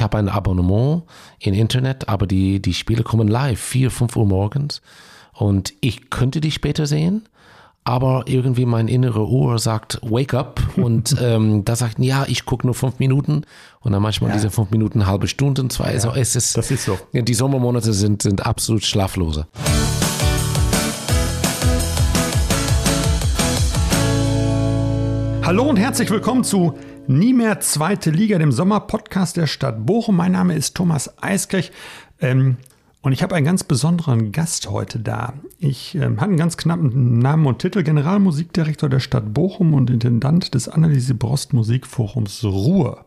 ich 0.00 0.02
habe 0.02 0.16
ein 0.16 0.30
Abonnement 0.30 1.02
im 1.40 1.52
Internet, 1.52 2.08
aber 2.08 2.26
die, 2.26 2.62
die 2.62 2.72
Spiele 2.72 3.02
kommen 3.02 3.28
live, 3.28 3.60
4, 3.60 3.90
5 3.90 4.16
Uhr 4.16 4.24
morgens. 4.24 4.80
Und 5.34 5.74
ich 5.82 6.08
könnte 6.08 6.40
die 6.40 6.52
später 6.52 6.86
sehen, 6.86 7.28
aber 7.84 8.22
irgendwie 8.24 8.64
mein 8.64 8.88
innere 8.88 9.28
Uhr 9.28 9.58
sagt, 9.58 10.00
wake 10.00 10.32
up. 10.32 10.58
Und 10.76 11.14
ähm, 11.20 11.66
da 11.66 11.76
sagt, 11.76 11.98
ja, 11.98 12.24
ich 12.26 12.46
gucke 12.46 12.66
nur 12.66 12.74
fünf 12.74 12.98
Minuten. 12.98 13.42
Und 13.80 13.92
dann 13.92 14.00
manchmal 14.00 14.30
ja. 14.30 14.36
diese 14.36 14.48
fünf 14.48 14.70
Minuten, 14.70 15.06
halbe 15.06 15.28
Stunde, 15.28 15.68
zwei. 15.68 15.88
Ja, 15.88 15.90
also 15.90 16.12
es 16.14 16.34
ist, 16.34 16.56
das 16.56 16.70
ist 16.70 16.86
so. 16.86 16.98
Die 17.12 17.34
Sommermonate 17.34 17.92
sind, 17.92 18.22
sind 18.22 18.46
absolut 18.46 18.86
schlaflose. 18.86 19.48
Hallo 25.42 25.64
und 25.64 25.76
herzlich 25.76 26.08
willkommen 26.10 26.44
zu 26.44 26.74
Nie 27.10 27.32
mehr 27.32 27.58
zweite 27.58 28.12
Liga, 28.12 28.38
dem 28.38 28.52
Sommerpodcast 28.52 29.36
der 29.36 29.48
Stadt 29.48 29.84
Bochum. 29.84 30.14
Mein 30.14 30.30
Name 30.30 30.54
ist 30.54 30.76
Thomas 30.76 31.20
Eiskirch 31.20 31.72
ähm, 32.20 32.56
und 33.02 33.10
ich 33.10 33.24
habe 33.24 33.34
einen 33.34 33.44
ganz 33.44 33.64
besonderen 33.64 34.30
Gast 34.30 34.70
heute 34.70 35.00
da. 35.00 35.32
Ich 35.58 35.96
ähm, 35.96 36.18
habe 36.18 36.26
einen 36.26 36.36
ganz 36.36 36.56
knappen 36.56 37.18
Namen 37.18 37.46
und 37.46 37.58
Titel, 37.58 37.82
Generalmusikdirektor 37.82 38.88
der 38.88 39.00
Stadt 39.00 39.34
Bochum 39.34 39.74
und 39.74 39.90
Intendant 39.90 40.54
des 40.54 40.68
Anneliese 40.68 41.14
Brost 41.16 41.52
Musikforums 41.52 42.44
Ruhr. 42.44 43.04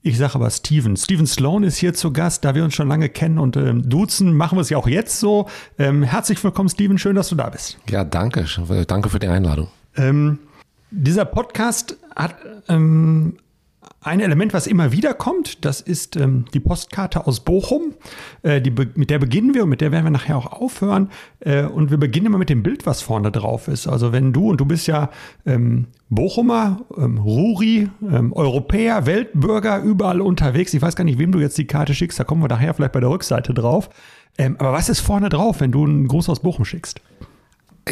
Ich 0.00 0.16
sage 0.16 0.36
aber 0.36 0.48
Steven. 0.48 0.96
Steven 0.96 1.26
Sloan 1.26 1.64
ist 1.64 1.76
hier 1.76 1.92
zu 1.92 2.14
Gast, 2.14 2.46
da 2.46 2.54
wir 2.54 2.64
uns 2.64 2.72
schon 2.72 2.88
lange 2.88 3.10
kennen 3.10 3.38
und 3.38 3.58
ähm, 3.58 3.86
duzen, 3.86 4.34
machen 4.34 4.56
wir 4.56 4.62
es 4.62 4.70
ja 4.70 4.78
auch 4.78 4.88
jetzt 4.88 5.20
so. 5.20 5.50
Ähm, 5.78 6.02
herzlich 6.02 6.42
willkommen, 6.42 6.70
Steven, 6.70 6.96
schön, 6.96 7.14
dass 7.14 7.28
du 7.28 7.34
da 7.34 7.50
bist. 7.50 7.76
Ja, 7.90 8.04
danke. 8.04 8.46
Danke 8.86 9.10
für 9.10 9.18
die 9.18 9.28
Einladung. 9.28 9.68
Ähm, 9.96 10.38
dieser 10.96 11.24
Podcast 11.24 11.98
hat 12.14 12.36
ähm, 12.68 13.36
ein 14.04 14.20
Element, 14.20 14.52
was 14.52 14.66
immer 14.66 14.92
wieder 14.92 15.14
kommt. 15.14 15.64
Das 15.64 15.80
ist 15.80 16.16
ähm, 16.16 16.44
die 16.52 16.60
Postkarte 16.60 17.26
aus 17.26 17.40
Bochum. 17.40 17.94
Äh, 18.42 18.60
die, 18.60 18.70
mit 18.70 19.10
der 19.10 19.18
beginnen 19.18 19.54
wir 19.54 19.64
und 19.64 19.70
mit 19.70 19.80
der 19.80 19.92
werden 19.92 20.04
wir 20.04 20.10
nachher 20.10 20.36
auch 20.36 20.52
aufhören. 20.52 21.10
Äh, 21.40 21.64
und 21.64 21.90
wir 21.90 21.98
beginnen 21.98 22.26
immer 22.26 22.38
mit 22.38 22.50
dem 22.50 22.62
Bild, 22.62 22.86
was 22.86 23.02
vorne 23.02 23.32
drauf 23.32 23.66
ist. 23.66 23.86
Also 23.86 24.12
wenn 24.12 24.32
du, 24.32 24.50
und 24.50 24.60
du 24.60 24.66
bist 24.66 24.86
ja 24.86 25.10
ähm, 25.46 25.86
Bochumer, 26.10 26.82
ähm, 26.96 27.18
Ruri, 27.18 27.88
ähm, 28.02 28.32
Europäer, 28.34 29.06
Weltbürger, 29.06 29.82
überall 29.82 30.20
unterwegs. 30.20 30.74
Ich 30.74 30.82
weiß 30.82 30.96
gar 30.96 31.04
nicht, 31.04 31.18
wem 31.18 31.32
du 31.32 31.40
jetzt 31.40 31.56
die 31.56 31.66
Karte 31.66 31.94
schickst. 31.94 32.20
Da 32.20 32.24
kommen 32.24 32.42
wir 32.42 32.48
nachher 32.48 32.74
vielleicht 32.74 32.92
bei 32.92 33.00
der 33.00 33.10
Rückseite 33.10 33.54
drauf. 33.54 33.88
Ähm, 34.36 34.56
aber 34.58 34.72
was 34.72 34.88
ist 34.88 35.00
vorne 35.00 35.30
drauf, 35.30 35.60
wenn 35.60 35.72
du 35.72 35.84
einen 35.84 36.08
Gruß 36.08 36.28
aus 36.28 36.40
Bochum 36.40 36.64
schickst? 36.64 37.00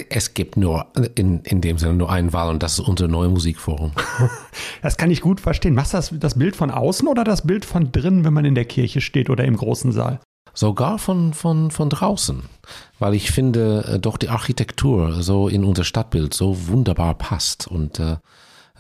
Es 0.09 0.35
gibt 0.35 0.57
nur 0.57 0.87
in, 1.15 1.41
in 1.41 1.61
dem 1.61 1.77
Sinne 1.77 1.95
nur 1.95 2.11
einen 2.11 2.33
Wahl 2.33 2.49
und 2.49 2.63
das 2.63 2.75
ist 2.75 2.81
unser 2.81 3.09
neues 3.09 3.31
Musikforum. 3.31 3.93
Das 4.83 4.97
kann 4.97 5.11
ich 5.11 5.21
gut 5.21 5.41
verstehen. 5.41 5.75
Machst 5.75 5.93
du 5.93 5.99
das, 5.99 6.13
das 6.19 6.39
Bild 6.39 6.57
von 6.57 6.71
außen 6.71 7.07
oder 7.07 7.23
das 7.23 7.47
Bild 7.47 7.65
von 7.65 7.93
drinnen, 7.93 8.25
wenn 8.25 8.33
man 8.33 8.45
in 8.45 8.57
der 8.57 8.65
Kirche 8.65 9.01
steht 9.01 9.31
oder 9.31 9.45
im 9.45 9.57
großen 9.57 9.93
Saal? 9.93 10.19
Sogar 10.55 10.99
von, 10.99 11.33
von, 11.33 11.71
von 11.71 11.89
draußen, 11.89 12.43
weil 12.99 13.15
ich 13.15 13.31
finde, 13.31 13.85
äh, 13.89 13.99
doch 13.99 14.19
die 14.19 14.29
Architektur 14.29 15.23
so 15.23 15.49
in 15.49 15.65
unser 15.65 15.85
Stadtbild 15.85 16.35
so 16.35 16.69
wunderbar 16.69 17.15
passt. 17.15 17.69
Und 17.69 18.01
äh, 18.01 18.17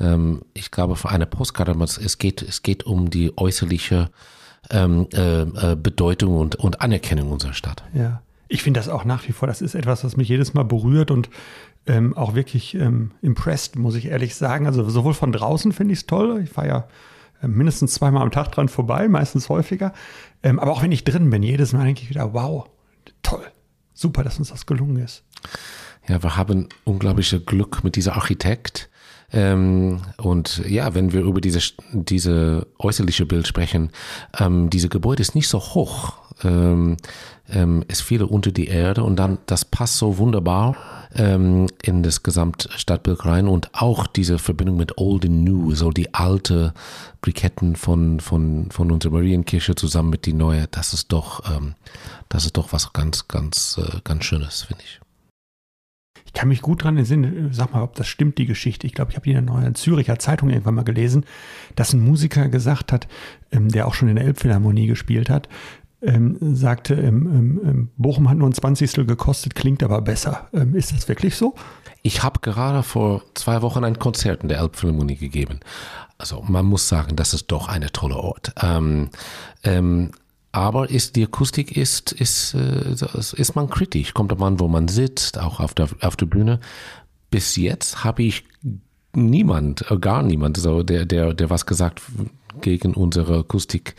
ähm, 0.01 0.43
ich 0.55 0.71
glaube, 0.71 0.97
für 0.97 1.09
eine 1.09 1.27
Postkarte, 1.27 1.75
es 1.81 2.19
geht, 2.19 2.43
es 2.43 2.63
geht 2.63 2.85
um 2.85 3.09
die 3.09 3.37
äußerliche 3.39 4.11
ähm, 4.71 5.09
äh, 5.15 5.43
äh, 5.43 5.77
Bedeutung 5.77 6.37
und, 6.37 6.57
und 6.57 6.81
Anerkennung 6.81 7.31
unserer 7.31 7.55
Stadt. 7.55 7.83
Ja. 7.95 8.23
Ich 8.53 8.63
finde 8.63 8.79
das 8.79 8.91
auch 8.91 9.07
nach 9.07 9.27
wie 9.27 9.33
vor, 9.33 9.49
das 9.49 9.63
ist 9.63 9.75
etwas, 9.75 10.05
was 10.05 10.19
mich 10.19 10.29
jedes 10.29 10.53
Mal 10.53 10.65
berührt 10.65 11.11
und 11.11 11.31
ähm, 11.87 12.15
auch 12.15 12.35
wirklich 12.35 12.75
ähm, 12.75 13.13
impressed, 13.23 13.77
muss 13.77 13.95
ich 13.95 14.09
ehrlich 14.09 14.35
sagen. 14.35 14.67
Also 14.67 14.87
sowohl 14.91 15.15
von 15.15 15.33
draußen 15.33 15.73
finde 15.73 15.95
ich 15.95 16.01
es 16.01 16.07
toll. 16.07 16.43
Ich 16.45 16.51
fahre 16.51 16.69
ja 16.69 16.89
äh, 17.43 17.49
mindestens 17.49 17.95
zweimal 17.95 18.23
am 18.23 18.31
Tag 18.31 18.53
dran 18.53 18.69
vorbei, 18.69 19.09
meistens 19.09 19.49
häufiger. 19.49 19.95
Ähm, 20.43 20.59
aber 20.59 20.71
auch 20.71 20.83
wenn 20.83 20.93
ich 20.93 21.05
drin 21.05 21.31
bin, 21.31 21.43
jedes 21.43 21.73
Mal 21.73 21.87
denke 21.87 22.03
ich 22.03 22.11
wieder, 22.11 22.35
wow, 22.35 22.69
toll, 23.23 23.47
super, 23.95 24.23
dass 24.23 24.39
uns 24.39 24.51
das 24.51 24.67
gelungen 24.67 24.99
ist. 24.99 25.25
Ja, 26.07 26.23
wir 26.23 26.37
haben 26.37 26.69
unglaubliche 26.85 27.41
Glück 27.41 27.83
mit 27.85 27.97
dieser 27.97 28.17
Architekt. 28.17 28.91
Ähm, 29.33 30.03
und 30.19 30.63
ja, 30.69 30.95
wenn 30.95 31.13
wir 31.13 31.23
über 31.23 31.41
diese, 31.41 31.61
diese 31.93 32.67
äußerliche 32.79 33.27
Bild 33.27 33.47
sprechen, 33.47 33.91
ähm, 34.39 34.69
diese 34.69 34.89
Gebäude 34.89 35.23
ist 35.23 35.35
nicht 35.35 35.49
so 35.49 35.59
hoch. 35.59 36.15
Ähm, 36.45 36.97
ähm, 37.49 37.85
es 37.89 38.01
fiel 38.01 38.23
unter 38.23 38.51
die 38.51 38.67
Erde 38.67 39.05
und 39.05 39.17
dann, 39.17 39.39
das 39.47 39.65
passt 39.65 39.99
so 39.99 40.19
wunderbar 40.19 40.77
ähm, 41.15 41.67
in 41.83 42.03
das 42.03 42.23
Gesamtstadtbild 42.23 43.25
rein 43.25 43.49
und 43.49 43.71
auch 43.75 44.07
diese 44.07 44.39
Verbindung 44.39 44.77
mit 44.77 44.99
Old 44.99 45.25
and 45.25 45.45
New, 45.45 45.75
so 45.75 45.91
die 45.91 46.15
alte 46.15 46.73
Briketten 47.21 47.77
von, 47.77 48.21
von, 48.21 48.71
von 48.71 48.91
unserer 48.91 49.13
Marienkirche 49.13 49.75
zusammen 49.75 50.11
mit 50.11 50.27
die 50.27 50.33
neue, 50.33 50.67
das 50.71 50.95
ist 50.95 51.13
doch, 51.13 51.43
ähm, 51.55 51.75
das 52.29 52.45
ist 52.45 52.57
doch 52.57 52.73
was 52.73 52.93
ganz, 52.93 53.29
ganz, 53.29 53.79
äh, 53.79 54.01
ganz 54.05 54.25
Schönes, 54.25 54.63
finde 54.63 54.83
ich. 54.85 55.02
Ich 56.35 56.41
kann 56.41 56.49
mich 56.49 56.63
gut 56.63 56.83
dran 56.83 56.97
entsinnen, 56.97 57.53
sag 57.53 57.75
mal, 57.75 57.83
ob 57.83 57.95
das 57.95 58.09
stimmt, 58.09 58.39
die 58.39 58.47
Geschichte. 58.47 58.87
Ich 58.87 58.95
glaube, 58.95 59.11
ich 59.11 59.17
habe 59.17 59.25
die 59.25 59.33
in 59.33 59.47
der 59.47 59.55
neuen 59.55 59.75
Züricher 59.75 60.19
Zeitung 60.19 60.49
irgendwann 60.49 60.75
mal 60.75 60.83
gelesen, 60.83 61.27
dass 61.77 61.93
ein 61.93 62.01
Musiker 62.01 62.49
gesagt 62.49 62.91
hat, 62.91 63.07
ähm, 63.51 63.69
der 63.69 63.87
auch 63.87 63.93
schon 63.93 64.09
in 64.09 64.17
der 64.17 64.25
Elbphilharmonie 64.25 64.87
gespielt 64.87 65.29
hat, 65.29 65.49
ähm, 66.01 66.39
sagte, 66.41 66.95
ähm, 66.95 67.27
ähm, 67.27 67.61
ähm, 67.65 67.91
Bochum 67.97 68.31
hat 68.31 68.39
nur 68.39 68.49
ein 68.49 68.55
Zwanzigstel 68.55 69.05
gekostet, 69.05 69.55
klingt 69.55 69.83
aber 69.83 70.01
besser. 70.01 70.49
Ähm, 70.55 70.75
ist 70.75 70.93
das 70.93 71.07
wirklich 71.07 71.37
so? 71.37 71.55
Ich 72.03 72.23
habe 72.23 72.41
gerade 72.41 72.83
vor 72.83 73.23
zwei 73.35 73.63
Wochen 73.63 73.85
ein 73.85 73.99
Konzert 73.99 74.43
in 74.43 74.49
der 74.49 74.59
Elbphilharmonie 74.59 75.17
gegeben. 75.17 75.61
Also 76.19 76.43
man 76.49 76.65
muss 76.65 76.89
sagen, 76.89 77.15
das 77.15 77.35
ist 77.35 77.53
doch 77.53 77.69
eine 77.69 77.93
tolle 77.93 78.17
Ort. 78.17 78.53
Ähm, 78.61 79.11
aber 80.53 80.91
ist 80.91 81.17
die 81.17 81.25
Akustik 81.25 81.77
ist 81.77 82.13
ist 82.13 82.55
äh, 82.55 82.95
ist 83.37 83.57
man 83.57 83.71
kritisch. 83.71 84.15
Kommt 84.15 84.39
man, 84.39 84.61
wo 84.61 84.69
man 84.69 84.89
sitzt, 84.89 85.39
auch 85.39 85.61
auf 85.61 85.75
der 85.75 85.89
auf 86.03 86.17
der 86.17 86.27
Bühne. 86.27 86.61
Bis 87.31 87.57
jetzt 87.57 88.05
habe 88.05 88.23
ich 88.23 88.45
niemand, 89.15 89.91
äh, 89.91 89.99
gar 89.99 90.23
niemand, 90.23 90.59
so 90.59 90.83
der 90.83 91.07
der 91.07 91.33
der 91.35 91.51
was 91.51 91.67
gesagt 91.67 92.03
gegen 92.61 92.95
unsere 92.95 93.41
Akustik 93.41 93.95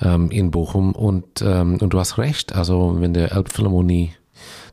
ähm, 0.00 0.30
in 0.30 0.50
Bochum. 0.50 0.94
Und, 0.94 1.42
ähm, 1.42 1.78
und 1.80 1.92
du 1.92 1.98
hast 1.98 2.18
recht, 2.18 2.54
also 2.54 2.96
wenn 3.00 3.14
der 3.14 3.32
Elbphilharmonie 3.32 4.12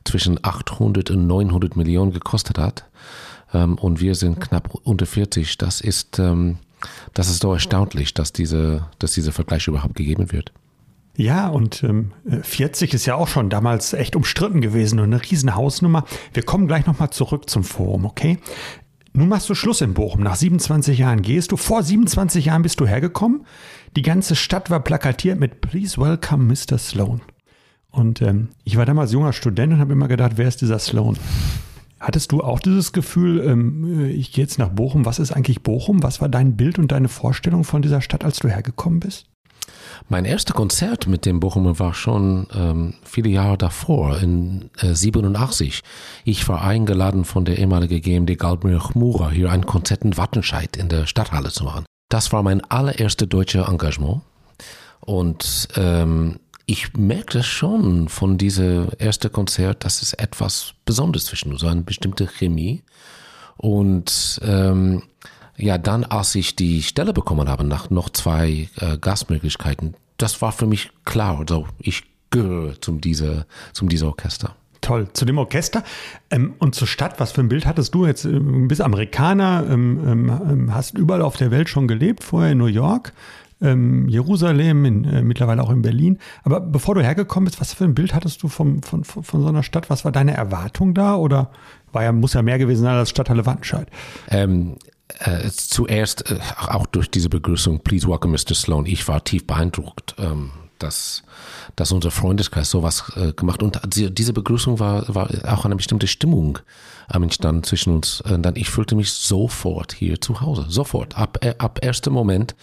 zwischen 0.04 0.38
800 0.42 1.10
und 1.10 1.26
900 1.26 1.76
Millionen 1.76 2.12
gekostet 2.12 2.58
hat 2.58 2.84
ähm, 3.52 3.76
und 3.76 4.00
wir 4.00 4.14
sind 4.14 4.40
knapp 4.40 4.74
unter 4.84 5.06
40, 5.06 5.58
das 5.58 5.80
ist, 5.80 6.18
ähm, 6.18 6.58
das 7.12 7.28
ist 7.28 7.44
doch 7.44 7.52
erstaunlich, 7.52 8.14
dass, 8.14 8.32
diese, 8.32 8.86
dass 8.98 9.12
dieser 9.12 9.32
Vergleich 9.32 9.68
überhaupt 9.68 9.94
gegeben 9.94 10.32
wird. 10.32 10.52
Ja, 11.16 11.48
und 11.48 11.82
ähm, 11.82 12.12
40 12.42 12.94
ist 12.94 13.06
ja 13.06 13.14
auch 13.14 13.28
schon 13.28 13.50
damals 13.50 13.92
echt 13.92 14.16
umstritten 14.16 14.60
gewesen 14.60 15.00
und 15.00 15.12
eine 15.12 15.22
Riesenhausnummer. 15.22 16.04
Wir 16.32 16.42
kommen 16.44 16.66
gleich 16.66 16.86
nochmal 16.86 17.10
zurück 17.10 17.50
zum 17.50 17.64
Forum, 17.64 18.06
okay? 18.06 18.38
Nun 19.12 19.28
machst 19.28 19.48
du 19.50 19.54
Schluss 19.54 19.80
in 19.80 19.92
Bochum. 19.92 20.22
Nach 20.22 20.36
27 20.36 20.98
Jahren 20.98 21.22
gehst 21.22 21.50
du. 21.50 21.56
Vor 21.56 21.82
27 21.82 22.46
Jahren 22.46 22.62
bist 22.62 22.78
du 22.78 22.86
hergekommen. 22.86 23.44
Die 23.96 24.02
ganze 24.02 24.36
Stadt 24.36 24.70
war 24.70 24.80
plakatiert 24.80 25.40
mit 25.40 25.60
Please 25.60 25.98
welcome 26.00 26.44
Mr. 26.44 26.78
Sloan. 26.78 27.20
Und 27.90 28.22
ähm, 28.22 28.50
ich 28.62 28.76
war 28.76 28.86
damals 28.86 29.12
junger 29.12 29.32
Student 29.32 29.74
und 29.74 29.80
habe 29.80 29.92
immer 29.92 30.06
gedacht, 30.06 30.32
wer 30.36 30.46
ist 30.46 30.60
dieser 30.60 30.78
Sloan? 30.78 31.18
Hattest 31.98 32.30
du 32.30 32.40
auch 32.40 32.60
dieses 32.60 32.92
Gefühl, 32.92 33.40
ähm, 33.40 34.10
ich 34.10 34.32
gehe 34.32 34.44
jetzt 34.44 34.58
nach 34.58 34.68
Bochum, 34.68 35.04
was 35.04 35.18
ist 35.18 35.32
eigentlich 35.32 35.62
Bochum? 35.62 36.04
Was 36.04 36.20
war 36.20 36.28
dein 36.28 36.56
Bild 36.56 36.78
und 36.78 36.92
deine 36.92 37.08
Vorstellung 37.08 37.64
von 37.64 37.82
dieser 37.82 38.00
Stadt, 38.00 38.24
als 38.24 38.38
du 38.38 38.48
hergekommen 38.48 39.00
bist? 39.00 39.26
Mein 40.08 40.24
erster 40.24 40.54
Konzert 40.54 41.06
mit 41.06 41.26
dem 41.26 41.40
Bochumer 41.40 41.78
war 41.78 41.94
schon 41.94 42.46
ähm, 42.54 42.94
viele 43.04 43.28
Jahre 43.28 43.58
davor, 43.58 44.18
in 44.18 44.70
äh, 44.78 44.94
87. 44.94 45.82
Ich 46.24 46.48
war 46.48 46.62
eingeladen 46.62 47.24
von 47.24 47.44
der 47.44 47.58
ehemaligen 47.58 48.00
GMD 48.00 48.38
Galtmir 48.38 48.82
Mura, 48.94 49.30
hier 49.30 49.50
ein 49.50 49.66
Konzert 49.66 50.02
in 50.02 50.16
Wattenscheid 50.16 50.76
in 50.76 50.88
der 50.88 51.06
Stadthalle 51.06 51.50
zu 51.50 51.64
machen. 51.64 51.84
Das 52.08 52.32
war 52.32 52.42
mein 52.42 52.62
allererstes 52.64 53.28
deutsches 53.28 53.68
Engagement. 53.68 54.22
Und 55.00 55.68
ähm, 55.76 56.40
ich 56.66 56.94
merkte 56.94 57.42
schon 57.42 58.08
von 58.08 58.38
diesem 58.38 58.90
ersten 58.98 59.32
Konzert, 59.32 59.84
dass 59.84 60.02
es 60.02 60.12
etwas 60.12 60.74
Besonderes 60.84 61.26
zwischen 61.26 61.52
uns, 61.52 61.60
so 61.60 61.66
eine 61.66 61.82
bestimmte 61.82 62.26
Chemie. 62.26 62.82
Und 63.56 64.40
ähm, 64.42 65.02
ja, 65.56 65.78
dann, 65.78 66.04
als 66.04 66.34
ich 66.34 66.56
die 66.56 66.82
Stelle 66.82 67.12
bekommen 67.12 67.48
habe, 67.48 67.64
nach 67.64 67.90
noch 67.90 68.08
zwei 68.10 68.68
äh, 68.80 68.98
Gastmöglichkeiten, 68.98 69.94
das 70.22 70.42
war 70.42 70.52
für 70.52 70.66
mich 70.66 70.90
klar. 71.04 71.38
Also 71.38 71.66
ich 71.78 72.04
gehöre 72.30 72.80
zum 72.80 73.00
dieser, 73.00 73.46
zum 73.72 73.88
dieser 73.88 74.06
Orchester. 74.06 74.54
Toll. 74.80 75.08
Zu 75.12 75.24
dem 75.26 75.36
Orchester 75.36 75.82
ähm, 76.30 76.54
und 76.58 76.74
zur 76.74 76.88
Stadt, 76.88 77.20
was 77.20 77.32
für 77.32 77.42
ein 77.42 77.48
Bild 77.48 77.66
hattest 77.66 77.94
du 77.94 78.06
jetzt? 78.06 78.24
Ähm, 78.24 78.66
bist 78.66 78.80
Amerikaner, 78.80 79.66
ähm, 79.68 80.00
ähm, 80.06 80.40
ähm, 80.48 80.74
hast 80.74 80.96
überall 80.96 81.22
auf 81.22 81.36
der 81.36 81.50
Welt 81.50 81.68
schon 81.68 81.86
gelebt, 81.86 82.24
vorher 82.24 82.52
in 82.52 82.58
New 82.58 82.66
York, 82.66 83.12
ähm, 83.60 84.08
Jerusalem, 84.08 84.86
in, 84.86 85.04
äh, 85.04 85.22
mittlerweile 85.22 85.62
auch 85.62 85.70
in 85.70 85.82
Berlin. 85.82 86.18
Aber 86.44 86.60
bevor 86.60 86.94
du 86.94 87.02
hergekommen 87.02 87.44
bist, 87.44 87.60
was 87.60 87.74
für 87.74 87.84
ein 87.84 87.94
Bild 87.94 88.14
hattest 88.14 88.42
du 88.42 88.48
vom, 88.48 88.82
von, 88.82 89.04
von, 89.04 89.22
von 89.22 89.42
so 89.42 89.48
einer 89.48 89.62
Stadt? 89.62 89.90
Was 89.90 90.06
war 90.06 90.12
deine 90.12 90.34
Erwartung 90.34 90.94
da? 90.94 91.14
Oder 91.14 91.50
war 91.92 92.02
ja, 92.02 92.12
muss 92.12 92.32
ja 92.32 92.40
mehr 92.40 92.58
gewesen 92.58 92.82
sein 92.82 92.96
als 92.96 93.10
Stadthalle 93.10 93.44
Wattenscheid? 93.44 93.88
Ähm, 94.30 94.76
äh, 95.18 95.50
zuerst 95.50 96.30
äh, 96.30 96.38
auch 96.68 96.86
durch 96.86 97.10
diese 97.10 97.28
Begrüßung, 97.28 97.80
please 97.80 98.08
welcome 98.08 98.32
Mr. 98.32 98.54
Sloan, 98.54 98.86
ich 98.86 99.06
war 99.08 99.24
tief 99.24 99.46
beeindruckt, 99.46 100.14
ähm, 100.18 100.50
dass, 100.78 101.22
dass 101.76 101.92
unser 101.92 102.10
Freundeskreis 102.10 102.70
sowas 102.70 103.12
äh, 103.16 103.32
gemacht 103.32 103.62
und 103.62 103.80
diese 103.92 104.32
Begrüßung 104.32 104.78
war, 104.78 105.14
war 105.14 105.28
auch 105.46 105.64
eine 105.64 105.76
bestimmte 105.76 106.06
Stimmung 106.06 106.58
ähm, 107.12 107.24
entstanden 107.24 107.64
zwischen 107.64 107.94
uns. 107.94 108.20
Und 108.22 108.42
dann 108.42 108.56
ich 108.56 108.70
fühlte 108.70 108.94
mich 108.94 109.12
sofort 109.12 109.92
hier 109.92 110.20
zu 110.20 110.40
Hause, 110.40 110.66
sofort, 110.68 111.16
ab, 111.16 111.38
äh, 111.42 111.54
ab 111.58 111.80
erster 111.82 112.10
Moment 112.10 112.54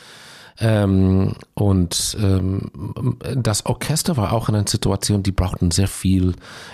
ähm, 0.59 1.33
und 1.54 2.18
ähm, 2.19 2.71
das 3.36 3.65
Orchester 3.65 4.18
war 4.18 4.33
auch 4.33 4.50
in 4.50 4.56
einer 4.56 4.68
Situation, 4.68 5.21
die 5.21 5.31
brauchten 5.31 5.69
sehr 5.69 5.88
viel 5.88 6.33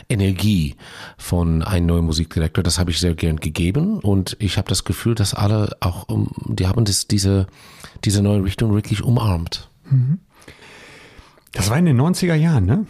Energie 0.10 0.76
von 1.18 1.64
einem 1.64 1.88
neuen 1.88 2.06
Musikdirektor. 2.06 2.64
Das 2.64 2.80
habe 2.80 2.92
ich 2.92 3.00
sehr 3.00 3.14
gern 3.14 3.38
gegeben 3.38 4.00
und 4.00 4.38
ich 4.40 4.58
habe 4.58 4.70
das 4.70 4.86
Gefühl, 4.86 5.16
dass 5.16 5.34
alle 5.34 5.76
auch, 5.82 6.08
die 6.46 6.68
haben 6.68 6.86
das, 6.86 7.08
diese, 7.08 7.48
diese 8.06 8.22
neue 8.22 8.44
Richtung 8.44 8.74
wirklich 8.74 9.04
umarmt. 9.04 9.70
Mhm. 9.90 10.20
Das 11.52 11.70
war 11.70 11.78
in 11.78 11.86
den 11.86 12.00
90er 12.00 12.36
Jahren, 12.36 12.66
ne? 12.66 12.86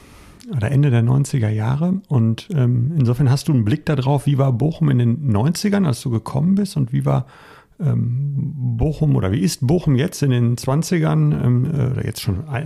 Oder 0.56 0.72
Ende 0.72 0.92
der 0.92 1.04
90er 1.04 1.50
Jahre. 1.50 2.02
Und 2.08 2.50
ähm, 2.54 2.94
insofern 2.98 3.30
hast 3.30 3.48
du 3.48 3.54
einen 3.54 3.66
Blick 3.66 3.86
darauf, 3.86 4.26
wie 4.26 4.38
war 4.38 4.52
Bochum 4.52 4.90
in 4.90 5.00
den 5.00 5.34
90ern, 5.34 5.88
als 5.88 6.02
du 6.02 6.10
gekommen 6.10 6.56
bist 6.56 6.78
und 6.78 6.92
wie 6.92 7.06
war 7.06 7.26
ähm, 7.26 7.32
Bochum 7.78 9.16
oder 9.16 9.32
wie 9.32 9.40
ist 9.40 9.66
Bochum 9.66 9.96
jetzt 9.96 10.22
in 10.24 10.32
den 10.32 10.56
20ern 10.56 11.44
ähm, 11.44 11.66
äh, 11.66 11.92
oder 11.92 12.06
jetzt 12.06 12.22
schon 12.22 12.48
äh, 12.48 12.62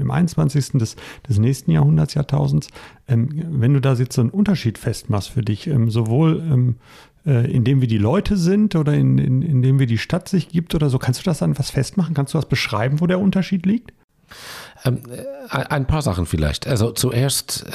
im 0.00 0.10
21. 0.10 0.72
des, 0.72 0.96
des 1.28 1.38
nächsten 1.38 1.70
Jahrhunderts, 1.70 2.14
Jahrtausends, 2.14 2.68
ähm, 3.08 3.28
wenn 3.50 3.74
du 3.74 3.80
da 3.80 3.94
jetzt 3.94 4.14
so 4.14 4.22
einen 4.22 4.30
Unterschied 4.30 4.78
festmachst 4.78 5.30
für 5.30 5.42
dich, 5.42 5.66
ähm, 5.66 5.90
sowohl 5.90 6.40
ähm, 6.40 6.76
äh, 7.26 7.50
indem 7.52 7.80
wir 7.80 7.88
die 7.88 7.98
Leute 7.98 8.36
sind 8.36 8.74
oder 8.74 8.94
in, 8.94 9.18
in, 9.18 9.42
indem 9.42 9.78
wir 9.78 9.86
die 9.86 9.98
Stadt 9.98 10.28
sich 10.28 10.48
gibt 10.48 10.74
oder 10.74 10.90
so, 10.90 10.98
kannst 10.98 11.20
du 11.20 11.24
das 11.24 11.42
an 11.42 11.58
was 11.58 11.70
festmachen? 11.70 12.14
Kannst 12.14 12.34
du 12.34 12.38
das 12.38 12.48
beschreiben, 12.48 13.00
wo 13.00 13.06
der 13.06 13.20
Unterschied 13.20 13.66
liegt? 13.66 13.92
Ähm, 14.84 15.02
ein 15.48 15.86
paar 15.86 16.02
Sachen 16.02 16.26
vielleicht. 16.26 16.66
Also 16.66 16.90
zuerst 16.90 17.66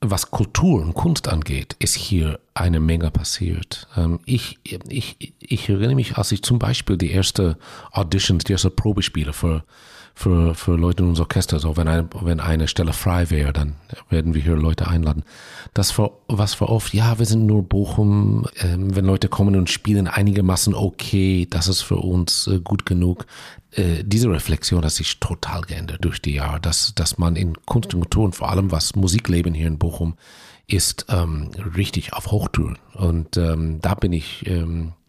was 0.00 0.30
Kultur 0.30 0.80
und 0.80 0.94
Kunst 0.94 1.28
angeht, 1.28 1.76
ist 1.78 1.94
hier 1.94 2.40
eine 2.54 2.80
Menge 2.80 3.10
passiert. 3.10 3.86
Ähm, 3.96 4.20
ich, 4.24 4.58
ich, 4.88 5.34
ich 5.38 5.68
erinnere 5.68 5.94
mich, 5.94 6.16
als 6.16 6.32
ich 6.32 6.42
zum 6.42 6.58
Beispiel 6.58 6.96
die 6.96 7.10
erste 7.10 7.58
Auditions, 7.92 8.44
die 8.44 8.52
erste 8.52 8.70
Probespiele 8.70 9.32
für, 9.32 9.62
für, 10.14 10.54
für 10.54 10.76
Leute 10.76 11.02
in 11.02 11.10
unser 11.10 11.22
Orchester, 11.22 11.58
so 11.58 11.76
wenn 11.76 11.88
eine, 11.88 12.08
wenn 12.20 12.40
eine 12.40 12.68
Stelle 12.68 12.92
frei 12.92 13.30
wäre, 13.30 13.52
dann 13.52 13.76
werden 14.08 14.34
wir 14.34 14.42
hier 14.42 14.56
Leute 14.56 14.88
einladen. 14.88 15.24
Das 15.74 15.96
war, 15.98 16.10
was 16.28 16.60
war 16.60 16.68
oft, 16.68 16.92
ja, 16.94 17.18
wir 17.18 17.26
sind 17.26 17.46
nur 17.46 17.62
Bochum, 17.62 18.46
ähm, 18.60 18.94
wenn 18.94 19.04
Leute 19.04 19.28
kommen 19.28 19.56
und 19.56 19.70
spielen 19.70 20.08
einigermaßen 20.08 20.74
okay, 20.74 21.46
das 21.48 21.68
ist 21.68 21.82
für 21.82 21.96
uns 21.96 22.46
äh, 22.46 22.60
gut 22.60 22.86
genug. 22.86 23.26
Äh, 23.72 24.04
diese 24.04 24.30
Reflexion 24.30 24.84
hat 24.84 24.92
sich 24.92 25.20
total 25.20 25.62
geändert 25.62 26.04
durch 26.04 26.20
die 26.20 26.34
Jahre, 26.34 26.60
dass, 26.60 26.94
dass 26.94 27.18
man 27.18 27.36
in 27.36 27.54
Kunst 27.66 27.94
und 27.94 28.00
Kultur 28.00 28.24
und 28.24 28.34
vor 28.36 28.50
allem 28.50 28.70
was 28.70 28.96
Musikleben 28.96 29.54
hier 29.54 29.68
in 29.68 29.78
Bochum 29.78 30.16
ist, 30.66 31.06
ähm, 31.08 31.50
richtig 31.76 32.12
auf 32.12 32.30
Hochtouren. 32.30 32.78
Und 32.94 33.36
ähm, 33.36 33.80
da 33.80 33.94
bin 33.94 34.12
ich, 34.12 34.46
ähm, 34.46 34.92
äh, 34.92 34.99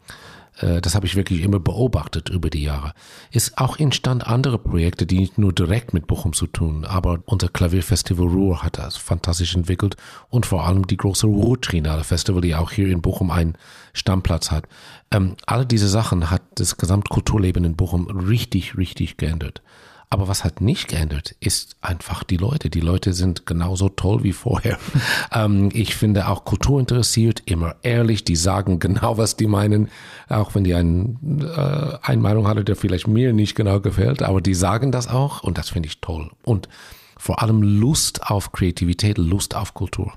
das 0.60 0.96
habe 0.96 1.06
ich 1.06 1.16
wirklich 1.16 1.42
immer 1.42 1.60
beobachtet 1.60 2.30
über 2.30 2.50
die 2.50 2.64
Jahre. 2.64 2.94
Ist 3.32 3.58
auch 3.58 3.80
entstand 3.80 4.28
andere 4.28 4.60
Projekte, 4.60 5.06
die 5.06 5.18
nicht 5.18 5.38
nur 5.38 5.54
direkt 5.54 5.94
mit 5.94 6.08
Bochum 6.08 6.34
zu 6.34 6.46
tun, 6.46 6.86
aber 6.86 7.20
unser 7.26 7.48
Klavierfestival 7.48 8.28
Ruhr 8.28 8.62
hat 8.62 8.78
das 8.78 8.98
fantastisch 8.98 9.56
entwickelt 9.56 9.96
und 10.30 10.46
vor 10.46 10.68
allem 10.68 10.86
die 10.86 10.98
große 10.98 11.26
Ruhr-Trinale 11.26 12.04
Festival, 12.04 12.42
die 12.42 12.56
auch 12.56 12.72
hier 12.72 12.90
in 12.90 13.02
Bochum 13.02 13.32
einen 13.32 13.58
Stammplatz 13.94 14.52
hat. 14.52 14.66
Ähm, 15.12 15.36
alle 15.46 15.66
diese 15.66 15.88
Sachen 15.88 16.30
hat 16.30 16.42
das 16.56 16.78
Gesamtkulturleben 16.78 17.64
in 17.64 17.76
Bochum 17.76 18.08
richtig, 18.08 18.78
richtig 18.78 19.18
geändert. 19.18 19.62
Aber 20.12 20.28
was 20.28 20.44
hat 20.44 20.60
nicht 20.60 20.90
geändert, 20.90 21.36
ist 21.40 21.78
einfach 21.80 22.26
die 22.26 22.36
Leute. 22.36 22.70
Die 22.70 22.82
Leute 22.82 23.14
sind 23.14 23.46
genauso 23.46 23.88
toll 23.88 24.24
wie 24.24 24.34
vorher. 24.34 24.78
ähm, 25.32 25.70
ich 25.72 25.96
finde 25.96 26.28
auch 26.28 26.44
Kultur 26.44 26.82
interessiert, 26.82 27.42
immer 27.46 27.76
ehrlich. 27.82 28.26
Die 28.26 28.36
sagen 28.36 28.80
genau, 28.80 29.18
was 29.18 29.38
die 29.38 29.48
meinen, 29.48 29.90
auch 30.28 30.54
wenn 30.54 30.66
die 30.66 30.74
einen, 30.74 31.42
äh, 31.42 31.98
eine 32.02 32.22
Meinung 32.22 32.46
hatte, 32.46 32.66
der 32.66 32.76
vielleicht 32.76 33.08
mir 33.08 33.32
nicht 33.32 33.56
genau 33.56 33.80
gefällt. 33.80 34.22
Aber 34.22 34.42
die 34.42 34.54
sagen 34.54 34.92
das 34.92 35.08
auch 35.08 35.44
und 35.44 35.58
das 35.58 35.70
finde 35.70 35.88
ich 35.88 36.02
toll. 36.02 36.30
Und 36.44 36.68
vor 37.18 37.42
allem 37.42 37.62
Lust 37.62 38.30
auf 38.30 38.52
Kreativität, 38.52 39.18
Lust 39.18 39.56
auf 39.56 39.74
Kultur. 39.74 40.12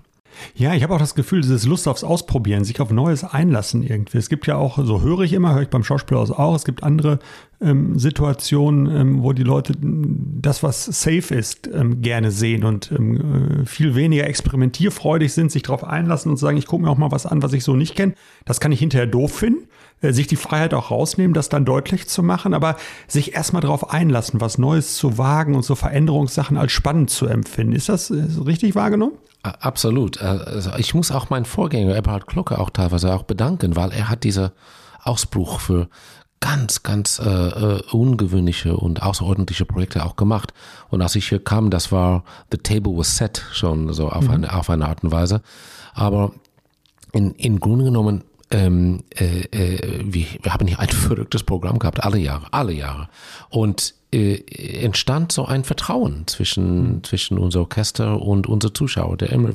Ja, 0.54 0.75
ich 0.75 0.82
habe 0.82 0.94
auch 0.94 0.98
das 0.98 1.14
Gefühl, 1.14 1.40
dieses 1.40 1.66
Lust 1.66 1.88
aufs 1.88 2.04
Ausprobieren, 2.04 2.64
sich 2.64 2.81
auf 2.81 2.90
Neues 2.90 3.25
einlassen 3.25 3.82
irgendwie. 3.82 4.19
Es 4.19 4.28
gibt 4.28 4.46
ja 4.46 4.56
auch, 4.56 4.78
so 4.84 5.02
höre 5.02 5.20
ich 5.20 5.32
immer, 5.32 5.54
höre 5.54 5.62
ich 5.62 5.69
beim 5.69 5.84
Schauspieler 5.84 6.20
auch, 6.20 6.54
es 6.54 6.64
gibt 6.64 6.82
andere 6.82 7.19
ähm, 7.60 7.98
Situationen, 7.98 8.94
ähm, 8.94 9.22
wo 9.22 9.32
die 9.32 9.42
Leute 9.42 9.75
das, 9.81 10.62
was 10.62 10.84
safe 10.84 11.34
ist, 11.34 11.69
ähm, 11.72 12.02
gerne 12.02 12.31
sehen 12.31 12.64
und 12.64 12.92
ähm, 12.92 13.62
äh, 13.62 13.66
viel 13.66 13.94
weniger 13.94 14.26
experimentierfreudig 14.26 15.32
sind, 15.32 15.50
sich 15.50 15.62
darauf 15.62 15.84
einlassen 15.84 16.31
und 16.31 16.36
sagen, 16.36 16.56
ich 16.56 16.66
gucke 16.66 16.84
mir 16.84 16.90
auch 16.90 16.98
mal 16.98 17.12
was 17.12 17.26
an, 17.26 17.42
was 17.42 17.52
ich 17.52 17.64
so 17.64 17.75
nicht 17.75 17.96
kenne. 17.96 18.14
Das 18.44 18.60
kann 18.60 18.72
ich 18.72 18.81
hinterher 18.81 19.06
doof 19.06 19.32
finden. 19.32 19.69
Äh, 20.04 20.12
sich 20.12 20.26
die 20.26 20.36
Freiheit 20.36 20.75
auch 20.75 20.90
rausnehmen, 20.90 21.34
das 21.34 21.48
dann 21.48 21.64
deutlich 21.64 22.08
zu 22.08 22.22
machen, 22.22 22.54
aber 22.54 22.76
sich 23.08 23.34
erstmal 23.34 23.62
darauf 23.62 23.90
einlassen, 23.90 24.40
was 24.40 24.58
Neues 24.58 24.96
zu 24.96 25.19
wagen 25.19 25.54
und 25.54 25.64
so 25.64 25.75
Veränderungssachen 25.75 26.56
als 26.56 26.72
spannend 26.72 27.10
zu 27.10 27.26
empfinden. 27.26 27.72
Ist 27.72 27.88
das 27.88 28.10
richtig 28.10 28.75
wahrgenommen? 28.75 29.14
Absolut. 29.44 30.20
Äh, 30.20 30.25
also 30.25 30.70
ich 30.79 30.94
muss 30.94 31.11
auch 31.11 31.31
meinen 31.31 31.44
Vorgänger 31.44 31.96
Eberhard 31.96 32.26
Glocke 32.26 32.58
auch 32.58 32.70
teilweise 32.70 33.14
auch 33.14 33.25
bedanken, 33.25 33.76
weil 33.76 33.93
er 33.93 34.08
hat 34.08 34.25
diese 34.25 34.52
Ausbruch 35.02 35.61
für 35.61 35.88
ganz, 36.41 36.82
ganz 36.82 37.19
äh, 37.19 37.29
äh, 37.31 37.82
ungewöhnliche 37.91 38.76
und 38.76 39.02
außerordentliche 39.02 39.64
Projekte 39.64 40.05
auch 40.05 40.17
gemacht. 40.17 40.52
Und 40.91 41.02
als 41.02 41.14
ich 41.14 41.29
hier 41.29 41.43
kam, 41.43 41.70
das 41.70 41.93
war 41.93 42.25
The 42.50 42.58
Table 42.58 42.96
was 42.96 43.17
Set 43.17 43.44
schon 43.52 43.93
so 43.93 44.08
auf, 44.08 44.25
mhm. 44.25 44.31
eine, 44.31 44.55
auf 44.55 44.69
eine 44.70 44.88
Art 44.88 45.02
und 45.05 45.12
Weise. 45.12 45.43
Aber 45.94 46.32
in, 47.12 47.32
in 47.32 47.61
Grunde 47.61 47.87
genommen 47.87 48.25
ähm, 48.50 49.05
äh, 49.14 49.41
äh, 49.50 50.05
wir, 50.05 50.26
wir 50.43 50.52
haben 50.52 50.67
hier 50.67 50.79
ein 50.79 50.88
verrücktes 50.91 51.43
Programm 51.43 51.79
gehabt, 51.79 52.05
alle 52.05 52.19
Jahre, 52.19 52.46
alle 52.50 52.73
Jahre. 52.73 53.08
Und 53.49 53.94
äh, 54.14 54.84
entstand 54.84 55.32
so 55.32 55.44
ein 55.44 55.64
Vertrauen 55.64 56.26
zwischen, 56.26 56.96
mhm. 56.96 57.05
zwischen 57.05 57.38
unser 57.38 57.61
Orchester 57.61 58.22
und 58.22 58.46
unser 58.46 58.72
Zuschauer, 58.72 59.16
der 59.16 59.31
immer, 59.31 59.50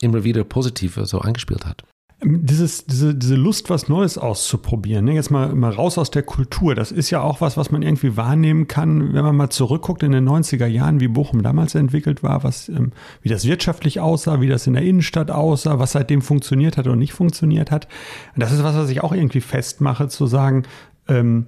immer 0.00 0.24
wieder 0.24 0.42
positiv 0.44 0.98
so 1.04 1.20
angespielt 1.20 1.64
hat. 1.64 1.84
Dieses, 2.22 2.84
diese, 2.84 3.14
diese 3.14 3.34
Lust, 3.34 3.70
was 3.70 3.88
Neues 3.88 4.18
auszuprobieren, 4.18 5.06
ne? 5.06 5.14
jetzt 5.14 5.30
mal, 5.30 5.54
mal 5.54 5.70
raus 5.70 5.96
aus 5.96 6.10
der 6.10 6.22
Kultur, 6.22 6.74
das 6.74 6.92
ist 6.92 7.08
ja 7.08 7.22
auch 7.22 7.40
was, 7.40 7.56
was 7.56 7.70
man 7.70 7.80
irgendwie 7.80 8.14
wahrnehmen 8.14 8.68
kann, 8.68 9.14
wenn 9.14 9.24
man 9.24 9.34
mal 9.34 9.48
zurückguckt 9.48 10.02
in 10.02 10.12
den 10.12 10.28
90er 10.28 10.66
Jahren, 10.66 11.00
wie 11.00 11.08
Bochum 11.08 11.42
damals 11.42 11.74
entwickelt 11.74 12.22
war, 12.22 12.44
was, 12.44 12.68
ähm, 12.68 12.92
wie 13.22 13.30
das 13.30 13.46
wirtschaftlich 13.46 14.00
aussah, 14.00 14.42
wie 14.42 14.48
das 14.48 14.66
in 14.66 14.74
der 14.74 14.82
Innenstadt 14.82 15.30
aussah, 15.30 15.78
was 15.78 15.92
seitdem 15.92 16.20
funktioniert 16.20 16.76
hat 16.76 16.88
und 16.88 16.98
nicht 16.98 17.14
funktioniert 17.14 17.70
hat. 17.70 17.88
Das 18.36 18.52
ist 18.52 18.62
was, 18.62 18.74
was 18.74 18.90
ich 18.90 19.02
auch 19.02 19.12
irgendwie 19.12 19.40
festmache, 19.40 20.08
zu 20.08 20.26
sagen, 20.26 20.64
ähm, 21.08 21.46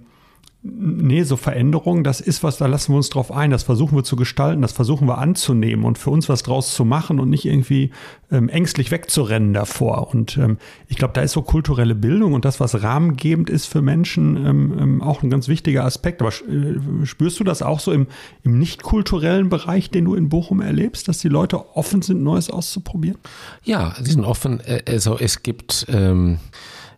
nee, 0.65 1.25
so 1.25 1.37
Veränderungen, 1.37 2.05
das 2.05 2.21
ist 2.21 2.45
was, 2.45 2.57
da 2.57 2.67
lassen 2.67 2.93
wir 2.93 2.97
uns 2.97 3.11
drauf 3.11 3.33
ein, 3.33 3.51
das 3.51 3.65
versuchen 3.65 3.97
wir 3.97 4.05
zu 4.05 4.15
gestalten, 4.15 4.63
das 4.63 4.73
versuchen 4.73 5.09
wir 5.09 5.19
anzunehmen 5.19 5.85
und 5.85 5.99
für 5.99 6.11
uns 6.11 6.29
was 6.29 6.45
draus 6.45 6.75
zu 6.75 6.85
machen 6.85 7.19
und 7.19 7.31
nicht 7.31 7.45
irgendwie 7.47 7.91
ähm, 8.31 8.49
ängstlich 8.49 8.93
wegzurennen 8.93 9.55
davor. 9.55 10.15
Und 10.15 10.39
ähm, 10.39 10.59
ich 10.87 10.97
glaube, 10.97 11.15
da 11.15 11.23
ist 11.23 11.33
so 11.33 11.43
kulturelle 11.43 11.97
Bildung 11.97 12.33
und 12.33 12.45
das, 12.45 12.61
was 12.61 12.81
rahmengebend 12.81 13.51
ist 13.51 13.67
für 13.67 13.83
Menschen, 13.83 14.37
ähm, 14.37 14.79
ähm 14.79 15.03
auch 15.03 15.25
ein 15.25 15.31
ganz 15.31 15.49
wichtiger 15.49 15.85
Aspekt. 15.85 16.23
Aber 16.23 16.31
äh, 16.31 17.07
spürst 17.07 17.41
du 17.41 17.45
das 17.45 17.63
auch 17.63 17.81
so 17.81 17.91
im, 17.91 18.07
im 18.45 18.59
nicht 18.59 18.85
kulturellen 18.85 19.49
Bereich, 19.49 19.91
den 19.91 20.05
du 20.05 20.15
in 20.15 20.29
Bochum 20.29 20.61
erlebst, 20.61 21.09
dass 21.09 21.19
die 21.19 21.29
Leute 21.29 21.77
offen 21.77 22.03
sind, 22.03 22.23
Neues 22.23 22.51
auszuprobieren? 22.51 23.19
Ja, 23.65 23.95
sie 24.01 24.13
sind 24.13 24.25
offen. 24.25 24.61
Äh, 24.61 24.83
also 24.87 25.19
es 25.19 25.43
gibt, 25.43 25.87
ähm, 25.89 26.39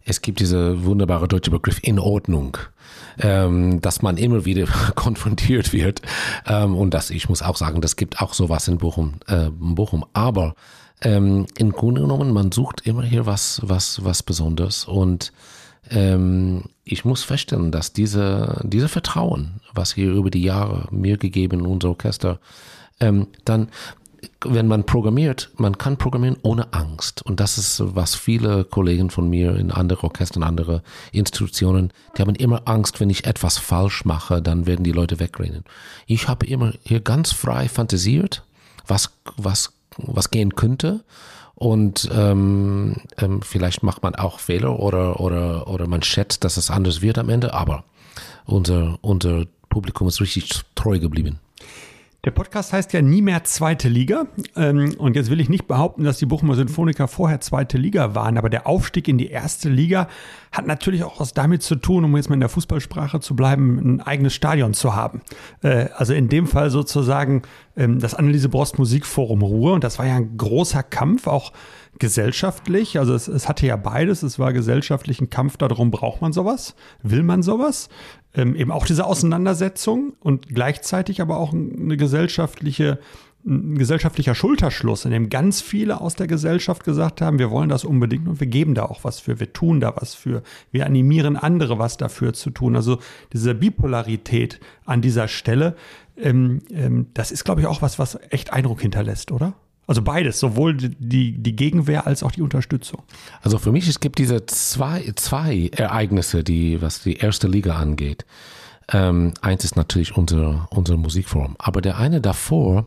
es 0.04 0.22
gibt 0.22 0.40
diese 0.40 0.84
wunderbare 0.84 1.28
deutsche 1.28 1.50
Begriff 1.50 1.80
in 1.82 1.98
Ordnung 1.98 2.58
ähm, 3.18 3.80
dass 3.80 4.02
man 4.02 4.16
immer 4.16 4.44
wieder 4.44 4.66
konfrontiert 4.94 5.72
wird. 5.72 6.02
Ähm, 6.46 6.76
und 6.76 6.94
das, 6.94 7.10
ich 7.10 7.28
muss 7.28 7.42
auch 7.42 7.56
sagen, 7.56 7.80
das 7.80 7.96
gibt 7.96 8.20
auch 8.20 8.34
sowas 8.34 8.68
in 8.68 8.78
Bochum. 8.78 9.14
Äh, 9.26 9.50
Bochum. 9.50 10.04
Aber 10.12 10.54
ähm, 11.02 11.46
im 11.58 11.72
Grunde 11.72 12.02
genommen, 12.02 12.32
man 12.32 12.52
sucht 12.52 12.86
immer 12.86 13.02
hier 13.02 13.26
was, 13.26 13.60
was, 13.62 14.04
was 14.04 14.22
Besonderes. 14.22 14.84
Und 14.84 15.32
ähm, 15.90 16.64
ich 16.84 17.04
muss 17.04 17.22
feststellen, 17.22 17.70
dass 17.70 17.92
diese, 17.92 18.60
diese 18.64 18.88
Vertrauen, 18.88 19.60
was 19.72 19.94
hier 19.94 20.12
über 20.12 20.30
die 20.30 20.42
Jahre 20.42 20.86
mir 20.90 21.18
gegeben, 21.18 21.66
unser 21.66 21.90
Orchester, 21.90 22.38
ähm, 23.00 23.28
dann 23.44 23.68
wenn 24.44 24.68
man 24.68 24.84
programmiert, 24.84 25.50
man 25.56 25.78
kann 25.78 25.96
programmieren 25.96 26.36
ohne 26.42 26.72
Angst. 26.72 27.22
Und 27.22 27.40
das 27.40 27.58
ist, 27.58 27.82
was 27.94 28.14
viele 28.14 28.64
Kollegen 28.64 29.10
von 29.10 29.28
mir 29.28 29.56
in 29.56 29.70
andere 29.70 30.04
Orchestern, 30.04 30.42
andere 30.42 30.82
Institutionen, 31.12 31.92
die 32.16 32.22
haben 32.22 32.34
immer 32.34 32.62
Angst, 32.66 33.00
wenn 33.00 33.10
ich 33.10 33.26
etwas 33.26 33.58
falsch 33.58 34.04
mache, 34.04 34.42
dann 34.42 34.66
werden 34.66 34.84
die 34.84 34.92
Leute 34.92 35.20
wegrennen. 35.20 35.64
Ich 36.06 36.28
habe 36.28 36.46
immer 36.46 36.72
hier 36.82 37.00
ganz 37.00 37.32
frei 37.32 37.68
fantasiert, 37.68 38.44
was, 38.86 39.10
was, 39.36 39.72
was 39.96 40.30
gehen 40.30 40.54
könnte. 40.54 41.04
Und 41.54 42.10
ähm, 42.12 42.96
ähm, 43.18 43.40
vielleicht 43.42 43.82
macht 43.82 44.02
man 44.02 44.14
auch 44.16 44.40
Fehler 44.40 44.80
oder, 44.80 45.20
oder, 45.20 45.68
oder 45.68 45.86
man 45.86 46.02
schätzt, 46.02 46.44
dass 46.44 46.56
es 46.56 46.70
anders 46.70 47.00
wird 47.00 47.16
am 47.16 47.28
Ende, 47.28 47.54
aber 47.54 47.84
unser, 48.44 48.98
unser 49.02 49.46
Publikum 49.68 50.08
ist 50.08 50.20
richtig 50.20 50.62
treu 50.74 50.98
geblieben. 50.98 51.38
Der 52.24 52.30
Podcast 52.30 52.72
heißt 52.72 52.94
ja 52.94 53.02
nie 53.02 53.20
mehr 53.20 53.44
zweite 53.44 53.90
Liga. 53.90 54.26
Ähm, 54.56 54.94
und 54.96 55.14
jetzt 55.14 55.30
will 55.30 55.40
ich 55.40 55.50
nicht 55.50 55.66
behaupten, 55.66 56.04
dass 56.04 56.16
die 56.16 56.24
Bochumer 56.24 56.54
Sinfoniker 56.54 57.06
vorher 57.06 57.42
zweite 57.42 57.76
Liga 57.76 58.14
waren, 58.14 58.38
aber 58.38 58.48
der 58.48 58.66
Aufstieg 58.66 59.08
in 59.08 59.18
die 59.18 59.28
erste 59.28 59.68
Liga 59.68 60.08
hat 60.50 60.66
natürlich 60.66 61.04
auch 61.04 61.20
was 61.20 61.34
damit 61.34 61.62
zu 61.62 61.76
tun, 61.76 62.02
um 62.02 62.16
jetzt 62.16 62.30
mal 62.30 62.34
in 62.34 62.40
der 62.40 62.48
Fußballsprache 62.48 63.20
zu 63.20 63.36
bleiben, 63.36 63.78
ein 63.78 64.00
eigenes 64.00 64.32
Stadion 64.32 64.72
zu 64.72 64.94
haben. 64.94 65.20
Äh, 65.62 65.88
also 65.96 66.14
in 66.14 66.30
dem 66.30 66.46
Fall 66.46 66.70
sozusagen 66.70 67.42
das 67.76 68.14
Anneliese 68.14 68.48
Brost 68.48 68.78
Musikforum 68.78 69.42
Ruhr. 69.42 69.72
Und 69.72 69.84
das 69.84 69.98
war 69.98 70.06
ja 70.06 70.16
ein 70.16 70.36
großer 70.36 70.82
Kampf, 70.82 71.26
auch 71.26 71.52
gesellschaftlich. 71.98 72.98
Also 72.98 73.14
es, 73.14 73.28
es 73.28 73.48
hatte 73.48 73.66
ja 73.66 73.76
beides. 73.76 74.22
Es 74.22 74.38
war 74.38 74.52
gesellschaftlich 74.52 75.20
ein 75.20 75.30
Kampf 75.30 75.56
darum, 75.56 75.90
braucht 75.90 76.20
man 76.20 76.32
sowas? 76.32 76.74
Will 77.02 77.22
man 77.22 77.42
sowas? 77.42 77.88
ähm, 78.34 78.56
eben 78.56 78.70
auch 78.70 78.86
diese 78.86 79.06
Auseinandersetzung 79.06 80.14
und 80.20 80.48
gleichzeitig 80.48 81.20
aber 81.20 81.38
auch 81.38 81.52
eine 81.52 81.96
gesellschaftliche 81.96 82.98
ein 83.46 83.76
gesellschaftlicher 83.76 84.34
Schulterschluss, 84.34 85.04
in 85.04 85.10
dem 85.10 85.28
ganz 85.28 85.60
viele 85.60 86.00
aus 86.00 86.14
der 86.14 86.26
Gesellschaft 86.26 86.84
gesagt 86.84 87.20
haben, 87.20 87.38
wir 87.38 87.50
wollen 87.50 87.68
das 87.68 87.84
unbedingt 87.84 88.26
und 88.26 88.40
wir 88.40 88.46
geben 88.46 88.74
da 88.74 88.84
auch 88.84 89.04
was 89.04 89.20
für, 89.20 89.38
wir 89.38 89.52
tun 89.52 89.80
da 89.80 89.94
was 89.96 90.14
für, 90.14 90.42
wir 90.72 90.86
animieren 90.86 91.36
andere, 91.36 91.78
was 91.78 91.96
dafür 91.96 92.32
zu 92.32 92.50
tun. 92.50 92.74
Also 92.74 92.98
diese 93.32 93.54
Bipolarität 93.54 94.60
an 94.86 95.02
dieser 95.02 95.28
Stelle, 95.28 95.76
ähm, 96.16 96.62
ähm, 96.70 97.08
das 97.12 97.30
ist, 97.30 97.44
glaube 97.44 97.60
ich, 97.60 97.66
auch 97.66 97.82
was, 97.82 97.98
was 97.98 98.18
echt 98.30 98.52
Eindruck 98.52 98.80
hinterlässt, 98.80 99.30
oder? 99.30 99.54
Also 99.86 100.00
beides, 100.00 100.40
sowohl 100.40 100.74
die, 100.74 101.32
die 101.32 101.56
Gegenwehr 101.56 102.06
als 102.06 102.22
auch 102.22 102.32
die 102.32 102.40
Unterstützung. 102.40 103.02
Also 103.42 103.58
für 103.58 103.70
mich, 103.70 103.86
es 103.86 104.00
gibt 104.00 104.18
diese 104.18 104.46
zwei, 104.46 105.12
zwei 105.16 105.68
Ereignisse, 105.76 106.42
die, 106.42 106.80
was 106.80 107.02
die 107.02 107.16
erste 107.16 107.48
Liga 107.48 107.76
angeht. 107.76 108.24
Ähm, 108.92 109.34
eins 109.42 109.64
ist 109.64 109.76
natürlich 109.76 110.16
unsere, 110.16 110.66
unsere 110.70 110.98
Musikform. 110.98 111.56
Aber 111.58 111.82
der 111.82 111.98
eine 111.98 112.22
davor 112.22 112.86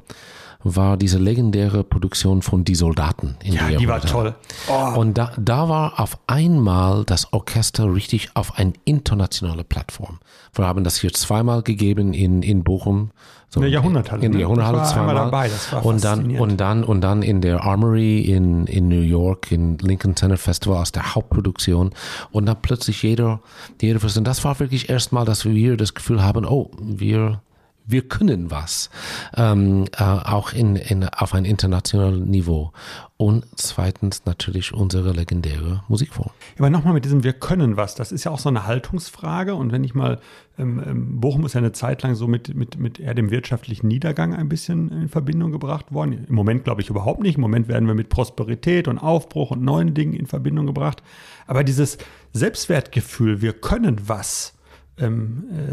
war 0.64 0.98
diese 0.98 1.18
legendäre 1.18 1.84
Produktion 1.84 2.42
von 2.42 2.64
Die 2.64 2.76
Soldaten. 2.76 3.38
In 3.44 3.54
ja, 3.54 3.70
die, 3.70 3.78
die 3.78 3.88
war 3.88 4.02
toll. 4.02 4.36
Oh. 4.68 5.00
Und 5.00 5.18
da, 5.18 5.32
da 5.38 5.70
war 5.70 6.00
auf 6.00 6.18
einmal 6.28 7.04
das 7.06 7.32
Orchester 7.34 7.94
richtig 7.94 8.32
auf 8.34 8.58
eine 8.58 8.74
internationale 8.86 9.64
Plattform. 9.64 10.20
Wir 10.54 10.66
haben 10.66 10.84
das 10.84 11.00
hier 11.00 11.14
zweimal 11.14 11.62
gegeben 11.62 12.14
in, 12.14 12.42
in 12.42 12.64
Bochum 12.64 13.12
so 13.50 13.62
in 13.62 13.64
der 13.64 13.72
Jahrhunderthalle. 13.72 14.26
In 14.26 14.32
der 14.34 14.42
Jahrhunderthalle 14.42 14.84
zweimal. 14.84 15.16
dabei, 15.16 15.50
und 15.82 16.04
dann 16.04 16.38
und 16.38 16.58
dann 16.58 16.84
und 16.84 17.00
dann 17.00 17.24
in 17.24 17.40
der 17.40 17.64
Armory 17.64 18.20
in 18.20 18.68
in 18.68 18.90
New 18.90 19.00
York 19.00 19.52
in 19.52 19.78
Lincoln 19.78 20.18
Center 20.18 20.38
Festival 20.38 20.82
aus 20.82 20.92
der 20.92 21.16
Hauptproduktion 21.16 21.92
und 22.32 22.46
dann 22.46 22.58
plötzlich 22.62 23.04
jeder 23.04 23.40
jeder 23.82 24.04
und 24.04 24.28
das 24.28 24.44
war 24.44 24.60
wirklich 24.60 24.90
erstmal, 24.90 25.24
dass 25.24 25.46
wir 25.46 25.78
das 25.78 25.94
Gefühl 25.94 26.22
haben, 26.22 26.46
oh, 26.46 26.72
wir 26.82 27.42
wir 27.88 28.08
können 28.08 28.52
was, 28.52 28.90
ähm, 29.36 29.86
äh, 29.98 30.04
auch 30.04 30.52
in, 30.52 30.76
in, 30.76 31.08
auf 31.08 31.34
ein 31.34 31.46
internationales 31.46 32.20
Niveau. 32.20 32.74
Und 33.16 33.46
zweitens 33.56 34.26
natürlich 34.26 34.74
unsere 34.74 35.12
legendäre 35.12 35.84
Musikform. 35.88 36.30
Aber 36.60 36.70
nochmal 36.70 36.94
mit 36.94 37.06
diesem 37.06 37.24
Wir 37.24 37.34
können 37.34 37.76
was, 37.76 37.96
das 37.96 38.12
ist 38.12 38.26
ja 38.26 38.32
auch 38.32 38.40
so 38.40 38.50
eine 38.50 38.68
Haltungsfrage. 38.68 39.56
Und 39.56 39.72
wenn 39.72 39.84
ich 39.84 39.96
mal, 39.96 40.20
ähm, 40.60 40.84
ähm, 40.86 41.20
Bochum 41.20 41.46
ist 41.46 41.54
ja 41.54 41.60
eine 41.60 41.72
Zeit 41.72 42.04
lang 42.04 42.14
so 42.14 42.28
mit, 42.28 42.54
mit, 42.54 42.78
mit 42.78 43.00
eher 43.00 43.16
dem 43.16 43.32
wirtschaftlichen 43.32 43.88
Niedergang 43.88 44.36
ein 44.36 44.50
bisschen 44.50 44.92
in 44.92 45.10
Verbindung 45.10 45.52
gebracht 45.52 45.92
worden. 45.92 46.26
Im 46.28 46.36
Moment 46.36 46.66
glaube 46.66 46.82
ich 46.82 46.90
überhaupt 46.90 47.22
nicht. 47.22 47.36
Im 47.36 47.42
Moment 47.42 47.70
werden 47.70 47.88
wir 47.88 47.96
mit 47.96 48.10
Prosperität 48.10 48.88
und 48.88 49.00
Aufbruch 49.00 49.52
und 49.52 49.64
neuen 49.64 49.94
Dingen 49.94 50.14
in 50.14 50.28
Verbindung 50.28 50.68
gebracht. 50.68 51.02
Aber 51.48 51.64
dieses 51.64 51.98
Selbstwertgefühl, 52.34 53.42
wir 53.42 53.54
können 53.54 53.98
was, 54.08 54.57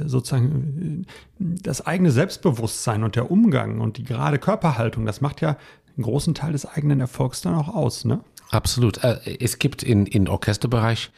sozusagen 0.07 1.07
äh, 1.41 1.45
das 1.63 1.87
eigene 1.87 2.11
Selbstbewusstsein 2.11 3.05
und 3.05 3.17
der 3.17 3.31
Umgang 3.31 3.81
und 3.81 3.97
die 3.97 4.05
gerade 4.05 4.39
Körperhaltung, 4.39 5.07
das 5.07 5.21
macht 5.21 5.41
ja 5.41 5.57
einen 5.97 6.05
großen 6.05 6.35
Teil 6.35 6.53
des 6.53 6.67
eigenen 6.67 7.01
Erfolgs 7.01 7.41
dann 7.41 7.55
auch 7.55 7.69
aus, 7.69 8.05
ne? 8.05 8.21
Absolut. 8.51 9.03
Äh, 9.03 9.39
es 9.41 9.59
gibt 9.59 9.83
in, 9.83 10.07
in 10.07 10.29
Orchesterbereich 10.29 11.11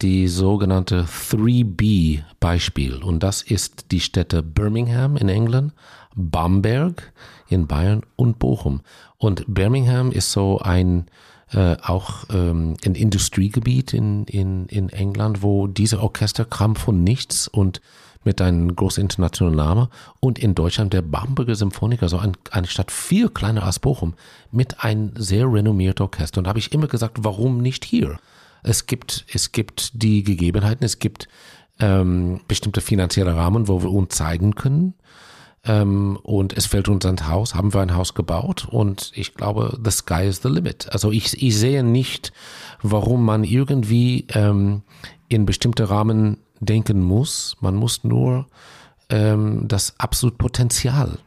die 0.00 0.26
sogenannte 0.26 1.04
3B-Beispiel 1.04 3.02
und 3.02 3.22
das 3.22 3.42
ist 3.42 3.92
die 3.92 4.00
Städte 4.00 4.42
Birmingham 4.42 5.16
in 5.16 5.28
England, 5.28 5.72
Bamberg 6.14 7.12
in 7.48 7.66
Bayern 7.66 8.02
und 8.16 8.38
Bochum. 8.38 8.80
Und 9.18 9.44
Birmingham 9.46 10.10
ist 10.10 10.32
so 10.32 10.58
ein 10.58 11.06
äh, 11.52 11.76
auch 11.82 12.24
ähm, 12.30 12.76
ein 12.84 12.94
Industriegebiet 12.94 13.92
in, 13.92 14.24
in, 14.24 14.66
in 14.66 14.88
England, 14.88 15.42
wo 15.42 15.66
diese 15.66 16.00
Orchester 16.00 16.44
kam 16.44 16.76
von 16.76 17.04
nichts 17.04 17.48
und 17.48 17.80
mit 18.24 18.40
einem 18.40 18.74
großen 18.74 19.02
internationalen 19.02 19.56
Namen 19.56 19.88
und 20.20 20.38
in 20.38 20.54
Deutschland 20.54 20.92
der 20.92 21.02
Bamberger 21.02 21.54
Symphoniker, 21.54 22.08
so 22.08 22.18
ein, 22.18 22.36
eine 22.50 22.66
Stadt 22.66 22.90
viel 22.90 23.28
kleiner 23.28 23.64
als 23.64 23.80
Bochum, 23.80 24.14
mit 24.50 24.84
einem 24.84 25.12
sehr 25.16 25.52
renommierten 25.52 26.04
Orchester. 26.04 26.38
Und 26.38 26.44
da 26.44 26.50
habe 26.50 26.58
ich 26.58 26.72
immer 26.72 26.86
gesagt, 26.86 27.18
warum 27.22 27.58
nicht 27.58 27.84
hier? 27.84 28.18
Es 28.62 28.86
gibt, 28.86 29.26
es 29.32 29.52
gibt 29.52 30.02
die 30.02 30.22
Gegebenheiten, 30.22 30.84
es 30.84 31.00
gibt 31.00 31.28
ähm, 31.80 32.40
bestimmte 32.46 32.80
finanzielle 32.80 33.34
Rahmen, 33.34 33.66
wo 33.66 33.82
wir 33.82 33.90
uns 33.90 34.14
zeigen 34.14 34.54
können. 34.54 34.94
Ähm, 35.64 36.18
und 36.22 36.56
es 36.56 36.66
fällt 36.66 36.88
uns 36.88 37.06
ein 37.06 37.28
Haus, 37.28 37.54
haben 37.54 37.72
wir 37.72 37.80
ein 37.80 37.94
Haus 37.94 38.14
gebaut 38.14 38.66
und 38.68 39.12
ich 39.14 39.34
glaube, 39.34 39.78
the 39.82 39.92
sky 39.92 40.26
is 40.26 40.42
the 40.42 40.48
limit. 40.48 40.88
Also 40.92 41.12
ich, 41.12 41.40
ich 41.40 41.56
sehe 41.56 41.84
nicht, 41.84 42.32
warum 42.82 43.24
man 43.24 43.44
irgendwie 43.44 44.26
ähm, 44.30 44.82
in 45.28 45.46
bestimmte 45.46 45.88
Rahmen 45.88 46.38
denken 46.58 47.02
muss. 47.02 47.56
Man 47.60 47.76
muss 47.76 48.02
nur 48.02 48.46
ähm, 49.08 49.68
das 49.68 49.98
absolute 49.98 50.36
Potenzial 50.36 51.18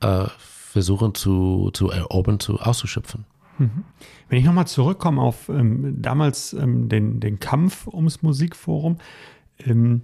äh, 0.00 0.26
versuchen 0.38 1.14
zu, 1.14 1.70
zu 1.72 1.88
erobern, 1.88 2.40
zu 2.40 2.60
auszuschöpfen. 2.60 3.24
Mhm. 3.58 3.84
Wenn 4.28 4.38
ich 4.38 4.44
nochmal 4.44 4.66
zurückkomme 4.66 5.22
auf 5.22 5.48
ähm, 5.48 6.00
damals 6.00 6.52
ähm, 6.52 6.90
den, 6.90 7.20
den 7.20 7.40
Kampf 7.40 7.86
ums 7.86 8.22
Musikforum, 8.22 8.98
ähm, 9.58 10.02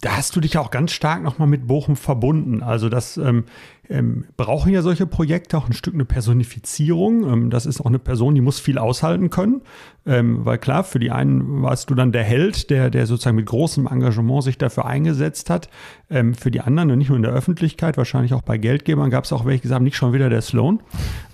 da 0.00 0.16
hast 0.16 0.34
du 0.36 0.40
dich 0.40 0.56
auch 0.58 0.70
ganz 0.70 0.92
stark 0.92 1.22
nochmal 1.22 1.48
mit 1.48 1.66
Bochum 1.66 1.96
verbunden. 1.96 2.62
Also 2.62 2.88
das 2.88 3.16
ähm, 3.16 3.44
ähm, 3.90 4.24
brauchen 4.36 4.72
ja 4.72 4.82
solche 4.82 5.06
Projekte 5.06 5.58
auch 5.58 5.66
ein 5.66 5.72
Stück 5.72 5.94
eine 5.94 6.04
Personifizierung. 6.04 7.30
Ähm, 7.30 7.50
das 7.50 7.66
ist 7.66 7.80
auch 7.80 7.86
eine 7.86 7.98
Person, 7.98 8.34
die 8.34 8.40
muss 8.40 8.60
viel 8.60 8.78
aushalten 8.78 9.30
können. 9.30 9.62
Ähm, 10.06 10.46
weil 10.46 10.56
klar, 10.56 10.84
für 10.84 10.98
die 10.98 11.10
einen 11.10 11.62
warst 11.62 11.90
du 11.90 11.94
dann 11.94 12.10
der 12.10 12.24
Held, 12.24 12.70
der, 12.70 12.88
der 12.88 13.06
sozusagen 13.06 13.36
mit 13.36 13.46
großem 13.46 13.86
Engagement 13.86 14.42
sich 14.44 14.56
dafür 14.56 14.86
eingesetzt 14.86 15.50
hat. 15.50 15.68
Ähm, 16.08 16.34
für 16.34 16.50
die 16.50 16.60
anderen, 16.60 16.90
und 16.90 16.98
nicht 16.98 17.08
nur 17.08 17.16
in 17.16 17.22
der 17.22 17.32
Öffentlichkeit, 17.32 17.96
wahrscheinlich 17.98 18.32
auch 18.32 18.42
bei 18.42 18.56
Geldgebern, 18.56 19.10
gab 19.10 19.24
es 19.24 19.32
auch 19.32 19.44
welche, 19.44 19.58
die 19.58 19.62
gesagt 19.64 19.76
haben, 19.76 19.84
nicht 19.84 19.96
schon 19.96 20.12
wieder 20.12 20.30
der 20.30 20.40
Sloan. 20.40 20.80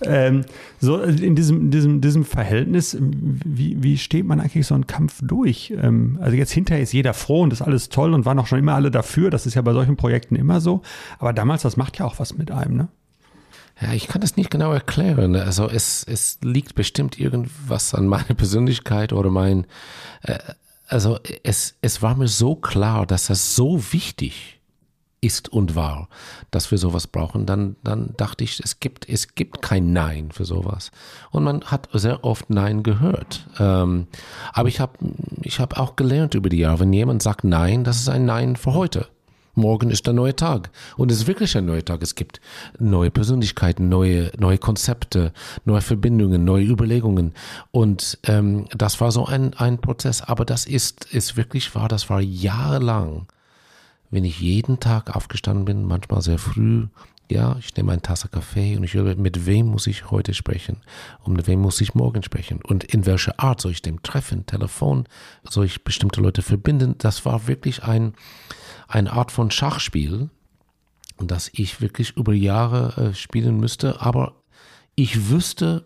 Ähm, 0.02 0.44
so 0.80 1.00
in 1.00 1.36
diesem, 1.36 1.70
diesem, 1.70 2.00
diesem 2.00 2.24
Verhältnis, 2.24 2.96
wie, 3.00 3.82
wie 3.82 3.98
steht 3.98 4.26
man 4.26 4.40
eigentlich 4.40 4.66
so 4.66 4.74
einen 4.74 4.86
Kampf 4.86 5.20
durch? 5.22 5.72
Ähm, 5.80 6.18
also 6.20 6.36
jetzt 6.36 6.52
hinterher 6.52 6.82
ist 6.82 6.92
jeder 6.92 7.14
froh 7.14 7.42
und 7.42 7.52
ist 7.52 7.62
alles 7.62 7.88
toll 7.88 8.14
und 8.14 8.24
waren 8.24 8.38
auch 8.38 8.46
schon 8.46 8.58
immer 8.58 8.74
alle 8.74 8.90
dafür. 8.90 9.30
Das 9.30 9.46
ist 9.46 9.54
ja 9.54 9.62
bei 9.62 9.72
solchen 9.74 9.96
Projekten 9.96 10.34
immer 10.34 10.60
so. 10.60 10.82
Aber 11.18 11.32
damals, 11.32 11.62
das 11.62 11.76
macht 11.76 11.98
ja 11.98 12.04
auch 12.04 12.18
was 12.18 12.36
mit 12.36 12.45
einem, 12.50 12.76
ne? 12.76 12.88
Ja, 13.80 13.92
ich 13.92 14.08
kann 14.08 14.22
das 14.22 14.36
nicht 14.36 14.50
genau 14.50 14.72
erklären. 14.72 15.36
Also 15.36 15.68
es, 15.68 16.02
es 16.02 16.38
liegt 16.42 16.74
bestimmt 16.74 17.18
irgendwas 17.20 17.94
an 17.94 18.06
meiner 18.06 18.24
Persönlichkeit 18.36 19.12
oder 19.12 19.30
mein, 19.30 19.66
äh, 20.22 20.38
also 20.88 21.18
es, 21.42 21.74
es 21.82 22.00
war 22.00 22.14
mir 22.14 22.28
so 22.28 22.54
klar, 22.54 23.06
dass 23.06 23.26
das 23.26 23.54
so 23.54 23.92
wichtig 23.92 24.60
ist 25.20 25.48
und 25.48 25.74
war, 25.74 26.08
dass 26.50 26.70
wir 26.70 26.78
sowas 26.78 27.06
brauchen. 27.06 27.46
Dann, 27.46 27.76
dann 27.82 28.14
dachte 28.16 28.44
ich, 28.44 28.60
es 28.60 28.80
gibt, 28.80 29.08
es 29.08 29.34
gibt 29.34 29.60
kein 29.60 29.92
Nein 29.92 30.30
für 30.30 30.44
sowas. 30.44 30.90
Und 31.30 31.44
man 31.44 31.64
hat 31.64 31.88
sehr 31.92 32.24
oft 32.24 32.48
Nein 32.48 32.82
gehört. 32.82 33.46
Ähm, 33.58 34.06
aber 34.52 34.68
ich 34.68 34.80
habe 34.80 34.92
ich 35.42 35.58
hab 35.58 35.78
auch 35.78 35.96
gelernt 35.96 36.34
über 36.34 36.48
die 36.48 36.58
Jahre, 36.58 36.80
wenn 36.80 36.92
jemand 36.92 37.22
sagt 37.22 37.44
Nein, 37.44 37.84
das 37.84 37.98
ist 37.98 38.08
ein 38.08 38.24
Nein 38.24 38.56
für 38.56 38.74
heute. 38.74 39.08
Morgen 39.56 39.90
ist 39.90 40.06
der 40.06 40.12
neue 40.12 40.36
Tag. 40.36 40.70
Und 40.96 41.10
es 41.10 41.18
ist 41.18 41.26
wirklich 41.26 41.56
ein 41.56 41.64
neuer 41.64 41.84
Tag. 41.84 42.02
Es 42.02 42.14
gibt 42.14 42.40
neue 42.78 43.10
Persönlichkeiten, 43.10 43.88
neue, 43.88 44.30
neue 44.38 44.58
Konzepte, 44.58 45.32
neue 45.64 45.80
Verbindungen, 45.80 46.44
neue 46.44 46.66
Überlegungen. 46.66 47.32
Und 47.70 48.18
ähm, 48.24 48.66
das 48.76 49.00
war 49.00 49.10
so 49.10 49.26
ein, 49.26 49.54
ein 49.54 49.80
Prozess. 49.80 50.22
Aber 50.22 50.44
das 50.44 50.66
ist, 50.66 51.06
ist 51.06 51.36
wirklich 51.36 51.74
wahr, 51.74 51.88
das 51.88 52.08
war 52.10 52.20
jahrelang, 52.20 53.26
wenn 54.10 54.24
ich 54.24 54.40
jeden 54.40 54.78
Tag 54.78 55.16
aufgestanden 55.16 55.64
bin, 55.64 55.84
manchmal 55.84 56.22
sehr 56.22 56.38
früh, 56.38 56.86
ja, 57.30 57.56
ich 57.58 57.74
nehme 57.76 57.92
eine 57.92 58.02
Tasse 58.02 58.28
Kaffee 58.28 58.76
und 58.76 58.84
ich 58.84 58.94
höre, 58.94 59.16
mit 59.16 59.46
wem 59.46 59.66
muss 59.66 59.86
ich 59.86 60.10
heute 60.10 60.32
sprechen 60.32 60.82
und 61.24 61.32
mit 61.32 61.48
wem 61.48 61.60
muss 61.60 61.80
ich 61.80 61.94
morgen 61.94 62.22
sprechen 62.22 62.60
und 62.62 62.84
in 62.84 63.04
welcher 63.04 63.40
Art 63.40 63.60
soll 63.60 63.72
ich 63.72 63.82
dem 63.82 64.02
treffen, 64.02 64.46
Telefon, 64.46 65.08
soll 65.42 65.64
ich 65.64 65.82
bestimmte 65.82 66.20
Leute 66.20 66.42
verbinden. 66.42 66.94
Das 66.98 67.24
war 67.24 67.48
wirklich 67.48 67.82
ein, 67.82 68.14
eine 68.88 69.12
Art 69.12 69.32
von 69.32 69.50
Schachspiel, 69.50 70.30
das 71.18 71.50
ich 71.52 71.80
wirklich 71.80 72.16
über 72.16 72.32
Jahre 72.32 73.10
äh, 73.10 73.14
spielen 73.14 73.58
müsste, 73.58 74.00
aber 74.00 74.42
ich 74.94 75.30
wüsste, 75.30 75.84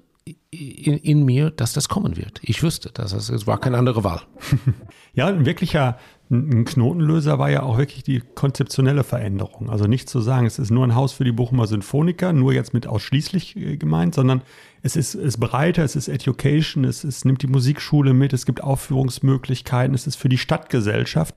in, 0.50 0.98
in, 0.98 1.24
mir, 1.24 1.50
dass 1.50 1.72
das 1.72 1.88
kommen 1.88 2.16
wird. 2.16 2.40
Ich 2.42 2.62
wüsste, 2.62 2.90
dass 2.90 3.12
es, 3.12 3.30
es 3.30 3.46
war 3.46 3.58
keine 3.58 3.78
andere 3.78 4.04
Wahl. 4.04 4.22
ja, 5.14 5.26
ein 5.26 5.46
wirklicher 5.46 5.98
ein 6.30 6.64
Knotenlöser 6.64 7.40
war 7.40 7.50
ja 7.50 7.64
auch 7.64 7.76
wirklich 7.76 8.04
die 8.04 8.20
konzeptionelle 8.20 9.02
Veränderung. 9.02 9.68
Also 9.68 9.86
nicht 9.86 10.08
zu 10.08 10.20
sagen, 10.20 10.46
es 10.46 10.60
ist 10.60 10.70
nur 10.70 10.86
ein 10.86 10.94
Haus 10.94 11.12
für 11.12 11.24
die 11.24 11.32
Bochumer 11.32 11.66
Sinfoniker, 11.66 12.32
nur 12.32 12.52
jetzt 12.52 12.72
mit 12.72 12.86
ausschließlich 12.86 13.56
äh, 13.56 13.76
gemeint, 13.76 14.14
sondern 14.14 14.42
es 14.82 14.94
ist, 14.94 15.14
ist 15.14 15.38
breiter, 15.40 15.82
es 15.82 15.96
ist 15.96 16.06
Education, 16.06 16.84
es, 16.84 17.02
es 17.02 17.24
nimmt 17.24 17.42
die 17.42 17.48
Musikschule 17.48 18.14
mit, 18.14 18.32
es 18.32 18.46
gibt 18.46 18.62
Aufführungsmöglichkeiten, 18.62 19.92
es 19.92 20.06
ist 20.06 20.16
für 20.16 20.28
die 20.28 20.38
Stadtgesellschaft. 20.38 21.34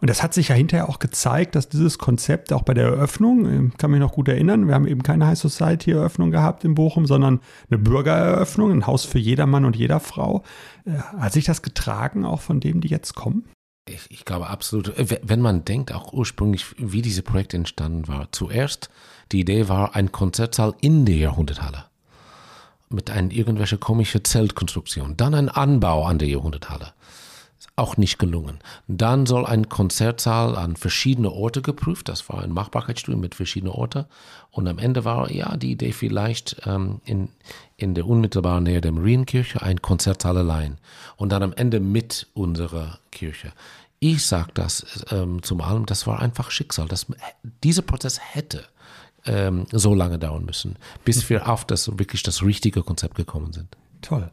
Und 0.00 0.10
das 0.10 0.22
hat 0.22 0.34
sich 0.34 0.48
ja 0.48 0.54
hinterher 0.54 0.88
auch 0.88 0.98
gezeigt, 0.98 1.54
dass 1.54 1.68
dieses 1.68 1.98
Konzept 1.98 2.52
auch 2.52 2.62
bei 2.62 2.74
der 2.74 2.86
Eröffnung, 2.86 3.46
äh, 3.46 3.70
kann 3.78 3.90
mich 3.90 4.00
noch 4.00 4.12
gut 4.12 4.28
erinnern, 4.28 4.68
wir 4.68 4.74
haben 4.74 4.86
eben 4.86 5.02
keine 5.02 5.26
High 5.26 5.38
Society 5.38 5.92
Eröffnung 5.92 6.30
gehabt 6.30 6.64
in 6.64 6.74
Bochum, 6.74 7.06
sondern 7.06 7.40
eine 7.70 7.78
Bürgereröffnung, 7.78 8.72
ein 8.72 8.86
Haus 8.86 9.04
für 9.04 9.18
jeder 9.18 9.46
Mann 9.46 9.64
und 9.64 9.76
jeder 9.76 10.00
Frau. 10.00 10.42
Äh, 10.84 10.98
hat 11.18 11.32
sich 11.32 11.44
das 11.44 11.62
getragen 11.62 12.24
auch 12.24 12.40
von 12.40 12.60
dem, 12.60 12.80
die 12.80 12.88
jetzt 12.88 13.14
kommen? 13.14 13.44
Ich, 13.88 14.10
ich 14.10 14.24
glaube 14.24 14.48
absolut. 14.48 14.92
Wenn 14.96 15.40
man 15.40 15.64
denkt, 15.64 15.92
auch 15.92 16.12
ursprünglich, 16.12 16.66
wie 16.76 17.02
diese 17.02 17.22
Projekt 17.22 17.54
entstanden 17.54 18.08
war. 18.08 18.28
Zuerst, 18.32 18.90
die 19.32 19.40
Idee 19.40 19.68
war 19.68 19.94
ein 19.94 20.10
Konzertsaal 20.10 20.74
in 20.80 21.06
der 21.06 21.16
Jahrhunderthalle 21.16 21.84
mit 22.88 23.10
einer 23.10 23.32
irgendwelche 23.32 23.78
komische 23.78 24.22
Zeltkonstruktion. 24.22 25.16
Dann 25.16 25.34
ein 25.34 25.48
Anbau 25.48 26.04
an 26.04 26.18
der 26.18 26.28
Jahrhunderthalle 26.28 26.92
auch 27.76 27.98
nicht 27.98 28.18
gelungen. 28.18 28.58
Dann 28.88 29.26
soll 29.26 29.44
ein 29.44 29.68
Konzertsaal 29.68 30.56
an 30.56 30.76
verschiedene 30.76 31.30
Orte 31.30 31.60
geprüft. 31.60 32.08
Das 32.08 32.28
war 32.30 32.42
ein 32.42 32.50
Machbarkeitsstudie 32.52 33.18
mit 33.18 33.34
verschiedenen 33.34 33.74
Orten. 33.74 34.06
Und 34.50 34.66
am 34.66 34.78
Ende 34.78 35.04
war 35.04 35.30
ja 35.30 35.56
die 35.58 35.72
Idee 35.72 35.92
vielleicht 35.92 36.62
ähm, 36.64 37.02
in, 37.04 37.28
in 37.76 37.94
der 37.94 38.06
unmittelbaren 38.06 38.64
Nähe 38.64 38.80
der 38.80 38.92
Marienkirche 38.92 39.60
ein 39.60 39.82
Konzertsaal 39.82 40.38
allein. 40.38 40.78
Und 41.16 41.30
dann 41.30 41.42
am 41.42 41.52
Ende 41.52 41.78
mit 41.78 42.28
unserer 42.32 42.98
Kirche. 43.12 43.52
Ich 43.98 44.26
sage 44.26 44.50
das 44.54 45.04
ähm, 45.10 45.42
zum 45.42 45.60
allem, 45.60 45.84
das 45.84 46.06
war 46.06 46.20
einfach 46.20 46.50
Schicksal. 46.50 46.88
Das, 46.88 47.06
dieser 47.62 47.82
Prozess 47.82 48.18
hätte 48.18 48.64
ähm, 49.26 49.66
so 49.70 49.94
lange 49.94 50.18
dauern 50.18 50.46
müssen, 50.46 50.76
bis 51.04 51.28
wir 51.28 51.48
auf 51.48 51.66
das 51.66 51.98
wirklich 51.98 52.22
das 52.22 52.42
richtige 52.42 52.82
Konzept 52.82 53.16
gekommen 53.16 53.52
sind. 53.52 53.68
Toll. 54.00 54.30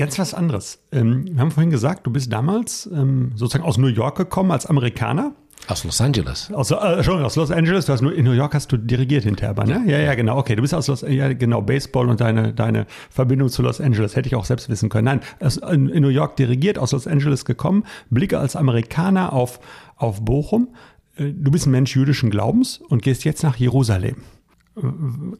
Ganz 0.00 0.18
was 0.18 0.32
anderes. 0.32 0.78
Ähm, 0.92 1.26
wir 1.30 1.42
haben 1.42 1.50
vorhin 1.50 1.68
gesagt, 1.68 2.06
du 2.06 2.10
bist 2.10 2.32
damals 2.32 2.88
ähm, 2.90 3.32
sozusagen 3.34 3.64
aus 3.64 3.76
New 3.76 3.88
York 3.88 4.16
gekommen 4.16 4.50
als 4.50 4.64
Amerikaner. 4.64 5.32
Aus 5.68 5.84
Los 5.84 6.00
Angeles. 6.00 6.50
Aus, 6.54 6.70
äh, 6.70 7.04
schon 7.04 7.22
aus 7.22 7.36
Los 7.36 7.50
Angeles. 7.50 7.84
Du 7.84 7.92
hast 7.92 8.00
nur 8.00 8.14
in 8.14 8.24
New 8.24 8.32
York 8.32 8.54
hast 8.54 8.72
du 8.72 8.78
dirigiert 8.78 9.24
hinterher, 9.24 9.52
ne? 9.66 9.82
Ja, 9.86 9.98
ja, 9.98 10.14
genau. 10.14 10.38
Okay, 10.38 10.56
du 10.56 10.62
bist 10.62 10.72
aus 10.72 10.86
Los 10.86 11.02
ja, 11.02 11.34
genau 11.34 11.60
Baseball 11.60 12.08
und 12.08 12.22
deine 12.22 12.54
deine 12.54 12.86
Verbindung 13.10 13.50
zu 13.50 13.60
Los 13.60 13.78
Angeles 13.78 14.16
hätte 14.16 14.26
ich 14.26 14.36
auch 14.36 14.46
selbst 14.46 14.70
wissen 14.70 14.88
können. 14.88 15.04
Nein, 15.04 15.20
aus, 15.38 15.58
in, 15.58 15.90
in 15.90 16.02
New 16.02 16.08
York 16.08 16.34
dirigiert, 16.36 16.78
aus 16.78 16.92
Los 16.92 17.06
Angeles 17.06 17.44
gekommen, 17.44 17.84
blicke 18.08 18.38
als 18.38 18.56
Amerikaner 18.56 19.34
auf 19.34 19.60
auf 19.96 20.24
Bochum. 20.24 20.68
Äh, 21.16 21.34
du 21.36 21.50
bist 21.50 21.66
ein 21.66 21.72
Mensch 21.72 21.94
jüdischen 21.94 22.30
Glaubens 22.30 22.78
und 22.78 23.02
gehst 23.02 23.24
jetzt 23.24 23.42
nach 23.42 23.56
Jerusalem. 23.56 24.16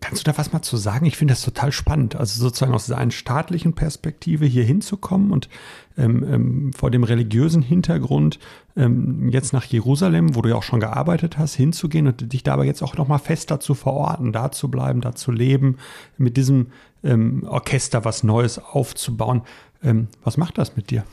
Kannst 0.01 0.27
du 0.27 0.31
da 0.31 0.39
was 0.39 0.53
mal 0.53 0.63
zu 0.63 0.77
sagen? 0.77 1.07
Ich 1.07 1.17
finde 1.17 1.33
das 1.33 1.43
total 1.43 1.73
spannend. 1.73 2.17
Also 2.17 2.41
sozusagen 2.41 2.75
aus 2.75 2.91
einer 2.91 3.11
staatlichen 3.11 3.75
Perspektive 3.75 4.47
hier 4.47 4.65
hinzukommen 4.65 5.33
und 5.33 5.49
ähm, 5.97 6.25
ähm, 6.25 6.73
vor 6.73 6.91
dem 6.91 7.05
religiösen 7.05 7.63
Hintergrund 7.63 8.39
ähm, 8.77 9.29
jetzt 9.31 9.53
nach 9.53 9.65
Jerusalem, 9.65 10.35
wo 10.35 10.43
du 10.43 10.51
ja 10.51 10.57
auch 10.57 10.63
schon 10.63 10.81
gearbeitet 10.81 11.39
hast, 11.39 11.55
hinzugehen 11.55 12.07
und 12.07 12.33
dich 12.33 12.43
da 12.43 12.55
aber 12.55 12.65
jetzt 12.65 12.83
auch 12.83 12.97
nochmal 12.97 13.19
fester 13.19 13.61
zu 13.61 13.75
verorten, 13.75 14.33
da 14.33 14.51
zu 14.51 14.71
bleiben, 14.71 15.01
da 15.01 15.15
zu 15.15 15.33
leben, 15.33 15.79
mit 16.19 16.37
diesem 16.37 16.69
ähm, 17.03 17.45
Orchester 17.47 18.05
was 18.05 18.23
Neues 18.23 18.59
aufzubauen. 18.59 19.43
Ähm, 19.83 20.09
was 20.25 20.37
macht 20.37 20.59
das 20.59 20.77
mit 20.77 20.91
dir? 20.91 21.05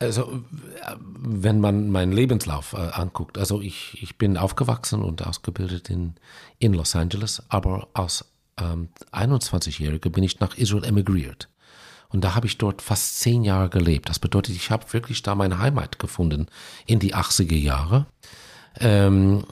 Also, 0.00 0.42
wenn 0.96 1.60
man 1.60 1.90
meinen 1.90 2.12
Lebenslauf 2.12 2.72
äh, 2.72 2.78
anguckt, 2.78 3.36
also 3.36 3.60
ich, 3.60 4.02
ich 4.02 4.16
bin 4.16 4.38
aufgewachsen 4.38 5.02
und 5.02 5.26
ausgebildet 5.26 5.90
in, 5.90 6.14
in 6.58 6.72
Los 6.72 6.96
Angeles, 6.96 7.42
aber 7.50 7.88
als 7.92 8.24
ähm, 8.58 8.88
21-Jähriger 9.12 10.08
bin 10.08 10.24
ich 10.24 10.40
nach 10.40 10.56
Israel 10.56 10.84
emigriert. 10.84 11.50
Und 12.08 12.24
da 12.24 12.34
habe 12.34 12.46
ich 12.46 12.56
dort 12.56 12.80
fast 12.80 13.20
zehn 13.20 13.44
Jahre 13.44 13.68
gelebt. 13.68 14.08
Das 14.08 14.18
bedeutet, 14.18 14.56
ich 14.56 14.70
habe 14.70 14.90
wirklich 14.92 15.22
da 15.22 15.34
meine 15.34 15.58
Heimat 15.58 15.98
gefunden 15.98 16.46
in 16.86 16.98
die 16.98 17.14
80er 17.14 17.56
Jahre. 17.56 18.06
Ähm, 18.78 19.44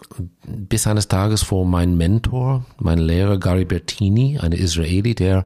bis 0.47 0.87
eines 0.87 1.09
Tages, 1.09 1.51
wo 1.51 1.65
mein 1.65 1.97
Mentor, 1.99 2.65
mein 2.79 2.99
Lehrer 2.99 3.39
Gary 3.39 3.67
Bertini, 3.67 4.39
eine 4.39 4.57
Israeli, 4.57 5.15
der 5.15 5.45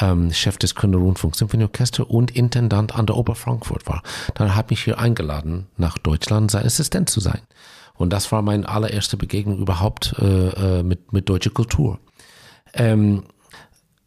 ähm, 0.00 0.32
Chef 0.32 0.56
des 0.58 0.74
Kölner 0.74 0.98
Rundfunk 0.98 1.36
Symphonieorchester 1.36 2.08
und 2.10 2.30
Intendant 2.30 2.94
an 2.94 3.06
der 3.06 3.16
Oper 3.16 3.34
Frankfurt 3.34 3.86
war. 3.86 4.02
Dann 4.34 4.54
hat 4.54 4.70
mich 4.70 4.84
hier 4.84 4.98
eingeladen, 4.98 5.66
nach 5.76 5.98
Deutschland 5.98 6.50
sein 6.50 6.66
Assistent 6.66 7.08
zu 7.08 7.20
sein. 7.20 7.40
Und 7.94 8.12
das 8.12 8.32
war 8.32 8.42
meine 8.42 8.68
allererste 8.68 9.16
Begegnung 9.16 9.58
überhaupt 9.58 10.14
äh, 10.18 10.78
äh, 10.78 10.82
mit, 10.82 11.12
mit 11.12 11.28
deutscher 11.28 11.50
Kultur. 11.50 11.98
Ähm, 12.72 13.24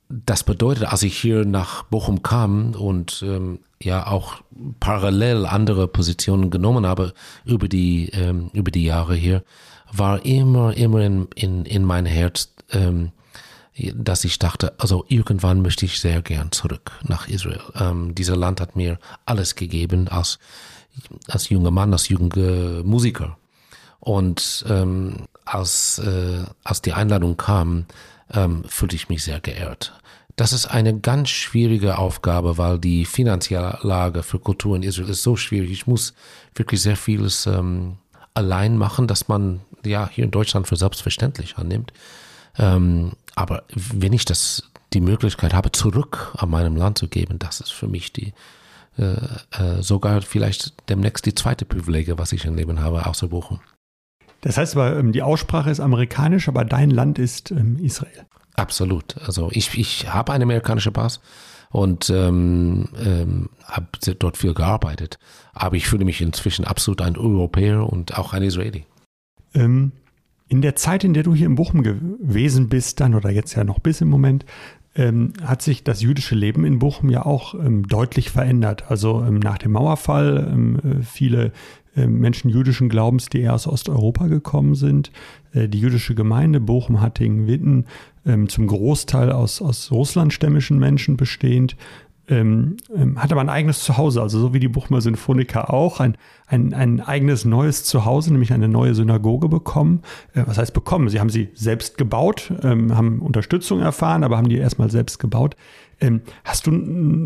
das 0.10 0.44
bedeutet, 0.44 0.86
als 0.86 1.04
ich 1.04 1.18
hier 1.18 1.46
nach 1.46 1.84
Bochum 1.84 2.24
kam 2.24 2.74
und 2.74 3.24
ähm, 3.26 3.60
ja 3.82 4.08
auch 4.08 4.36
parallel 4.80 5.46
andere 5.46 5.88
Positionen 5.88 6.50
genommen 6.50 6.86
habe 6.86 7.14
über 7.46 7.68
die, 7.68 8.10
ähm, 8.14 8.50
über 8.54 8.72
die 8.72 8.86
Jahre 8.86 9.16
hier, 9.16 9.44
war 9.92 10.26
immer, 10.26 10.76
immer 10.76 11.02
in, 11.02 11.28
in, 11.36 11.66
in 11.66 11.84
mein 11.84 12.06
Herz 12.06 12.54
ähm, 12.72 13.12
dass 13.96 14.24
ich 14.24 14.40
dachte, 14.40 14.74
also 14.80 15.06
irgendwann 15.08 15.62
möchte 15.62 15.86
ich 15.86 16.00
sehr 16.00 16.22
gern 16.22 16.52
zurück 16.52 16.92
nach 17.04 17.28
Israel. 17.28 17.62
Ähm, 17.76 18.16
dieser 18.16 18.36
Land 18.36 18.60
hat 18.62 18.76
mir 18.76 19.00
alles 19.26 19.56
gegeben 19.56 20.08
als, 20.08 20.40
als 21.28 21.50
junger 21.50 21.72
Mann, 21.72 21.94
als 21.94 22.10
junger 22.10 22.84
Musiker. 22.84 23.38
Und 24.00 24.66
ähm, 24.70 25.28
als, 25.46 26.00
äh, 26.00 26.44
als 26.64 26.82
die 26.82 26.94
Einladung 26.94 27.38
kam, 27.38 27.86
ähm, 28.34 28.64
fühlte 28.68 28.96
ich 28.96 29.10
mich 29.10 29.24
sehr 29.24 29.40
geehrt. 29.40 29.94
Das 30.36 30.54
ist 30.54 30.68
eine 30.68 31.00
ganz 31.00 31.30
schwierige 31.30 31.98
Aufgabe, 31.98 32.58
weil 32.58 32.78
die 32.78 33.06
finanzielle 33.06 33.80
Lage 33.82 34.22
für 34.22 34.38
Kultur 34.40 34.76
in 34.76 34.84
Israel 34.84 35.10
ist 35.10 35.24
so 35.24 35.36
schwierig. 35.36 35.72
Ich 35.72 35.88
muss 35.88 36.14
wirklich 36.54 36.82
sehr 36.82 36.96
vieles 36.96 37.48
ähm, 37.48 37.98
allein 38.36 38.78
machen, 38.78 39.08
dass 39.08 39.28
man 39.28 39.62
ja 39.84 40.08
hier 40.12 40.26
in 40.26 40.32
Deutschland 40.32 40.68
für 40.68 40.76
selbstverständlich 40.76 41.58
annimmt. 41.58 41.92
Ähm, 42.60 43.14
aber 43.38 43.64
wenn 43.70 44.14
ich 44.14 44.26
das, 44.26 44.64
die 44.94 45.02
Möglichkeit 45.02 45.54
habe, 45.54 45.72
zurück 45.72 46.34
an 46.38 46.50
meinem 46.50 46.76
Land 46.76 46.98
zu 46.98 47.08
geben, 47.08 47.38
das 47.38 47.62
ist 47.62 47.72
für 47.72 47.88
mich 47.88 48.12
die, 48.12 48.34
äh, 48.98 49.14
äh, 49.52 49.82
sogar 49.84 50.24
vielleicht 50.24 50.90
demnächst 50.90 51.28
die 51.28 51.36
zweite 51.36 51.64
Privilegie, 51.64 52.14
was 52.18 52.32
ich 52.32 52.46
im 52.46 52.56
Leben 52.56 52.82
habe, 52.82 53.06
außer 53.06 53.28
Bochum. 53.28 53.60
Das 54.42 54.58
heißt 54.58 54.76
aber, 54.76 54.98
ähm, 54.98 55.12
die 55.12 55.22
Aussprache 55.22 55.70
ist 55.70 55.80
amerikanisch, 55.80 56.48
aber 56.48 56.66
dein 56.66 56.90
Land 56.90 57.20
ist 57.20 57.52
ähm, 57.52 57.78
Israel. 57.80 58.26
Absolut. 58.56 59.16
Also 59.20 59.50
ich, 59.52 59.78
ich 59.78 60.12
habe 60.12 60.34
einen 60.34 60.44
amerikanischen 60.44 60.94
Pass 60.94 61.20
und 61.70 62.10
ähm, 62.10 62.90
ähm, 62.98 63.50
habe 63.66 63.88
dort 64.18 64.38
viel 64.38 64.56
gearbeitet. 64.56 65.20
Aber 65.54 65.76
ich 65.76 65.88
fühle 65.88 66.06
mich 66.06 66.22
inzwischen 66.22 66.66
absolut 66.66 67.04
ein 67.04 67.18
Europäer 67.18 67.88
und 67.88 68.18
auch 68.18 68.34
ein 68.34 68.42
Israeli. 68.42 68.88
Ähm, 69.54 69.92
in 70.50 70.62
der 70.62 70.76
Zeit, 70.76 71.04
in 71.04 71.14
der 71.14 71.24
du 71.24 71.36
hier 71.36 71.48
in 71.48 71.56
Bochum 71.56 71.84
gewesen 71.84 72.70
bist, 72.70 73.00
dann 73.00 73.16
oder 73.16 73.30
jetzt 73.30 73.56
ja 73.56 73.64
noch 73.64 73.80
bis 73.80 74.02
im 74.02 74.10
Moment, 74.10 74.46
ähm, 74.96 75.34
hat 75.44 75.62
sich 75.62 75.84
das 75.84 76.02
jüdische 76.02 76.36
Leben 76.36 76.66
in 76.66 76.80
Bochum 76.80 77.10
ja 77.10 77.26
auch 77.26 77.54
ähm, 77.54 77.88
deutlich 77.88 78.32
verändert. 78.32 78.90
Also 78.90 79.24
ähm, 79.24 79.40
nach 79.40 79.58
dem 79.58 79.74
Mauerfall 79.74 80.50
ähm, 80.52 80.80
äh, 80.84 81.04
viele 81.04 81.52
äh, 81.96 82.08
Menschen 82.08 82.50
jüdischen 82.50 82.90
Glaubens, 82.90 83.28
die 83.28 83.42
eher 83.42 83.54
aus 83.54 83.68
Osteuropa 83.68 84.28
gekommen 84.28 84.76
sind. 84.76 85.12
Äh, 85.54 85.68
die 85.68 85.80
jüdische 85.80 86.16
Gemeinde 86.16 86.60
Bochum, 86.60 87.02
Hattingen, 87.02 87.48
Witten, 87.48 87.86
ähm, 88.26 88.50
zum 88.50 88.68
Großteil 88.68 89.32
aus, 89.32 89.62
aus 89.62 89.92
russlandstämmischen 89.92 90.80
Menschen 90.80 91.18
bestehend, 91.18 91.76
ähm, 92.30 92.78
ähm, 92.94 93.22
hatte 93.22 93.36
man 93.36 93.48
ein 93.48 93.56
eigenes 93.56 93.84
Zuhause, 93.84 94.22
also 94.22 94.40
so 94.40 94.54
wie 94.54 94.60
die 94.60 94.68
Buchmer 94.68 95.00
Sinfoniker 95.00 95.74
auch, 95.74 96.00
ein, 96.00 96.18
ein, 96.46 96.74
ein 96.74 97.00
eigenes 97.00 97.46
neues 97.46 97.86
Zuhause, 97.86 98.32
nämlich 98.32 98.52
eine 98.52 98.68
neue 98.68 98.96
Synagoge 98.96 99.48
bekommen. 99.48 100.02
Äh, 100.34 100.44
was 100.46 100.58
heißt 100.58 100.74
bekommen? 100.74 101.08
Sie 101.10 101.20
haben 101.20 101.30
sie 101.30 101.50
selbst 101.54 101.98
gebaut, 101.98 102.52
ähm, 102.64 102.96
haben 102.96 103.20
Unterstützung 103.20 103.80
erfahren, 103.80 104.24
aber 104.24 104.38
haben 104.38 104.50
die 104.50 104.58
erstmal 104.58 104.92
selbst 104.92 105.20
gebaut. 105.20 105.56
Ähm, 106.00 106.22
hast 106.44 106.68
du, 106.68 106.72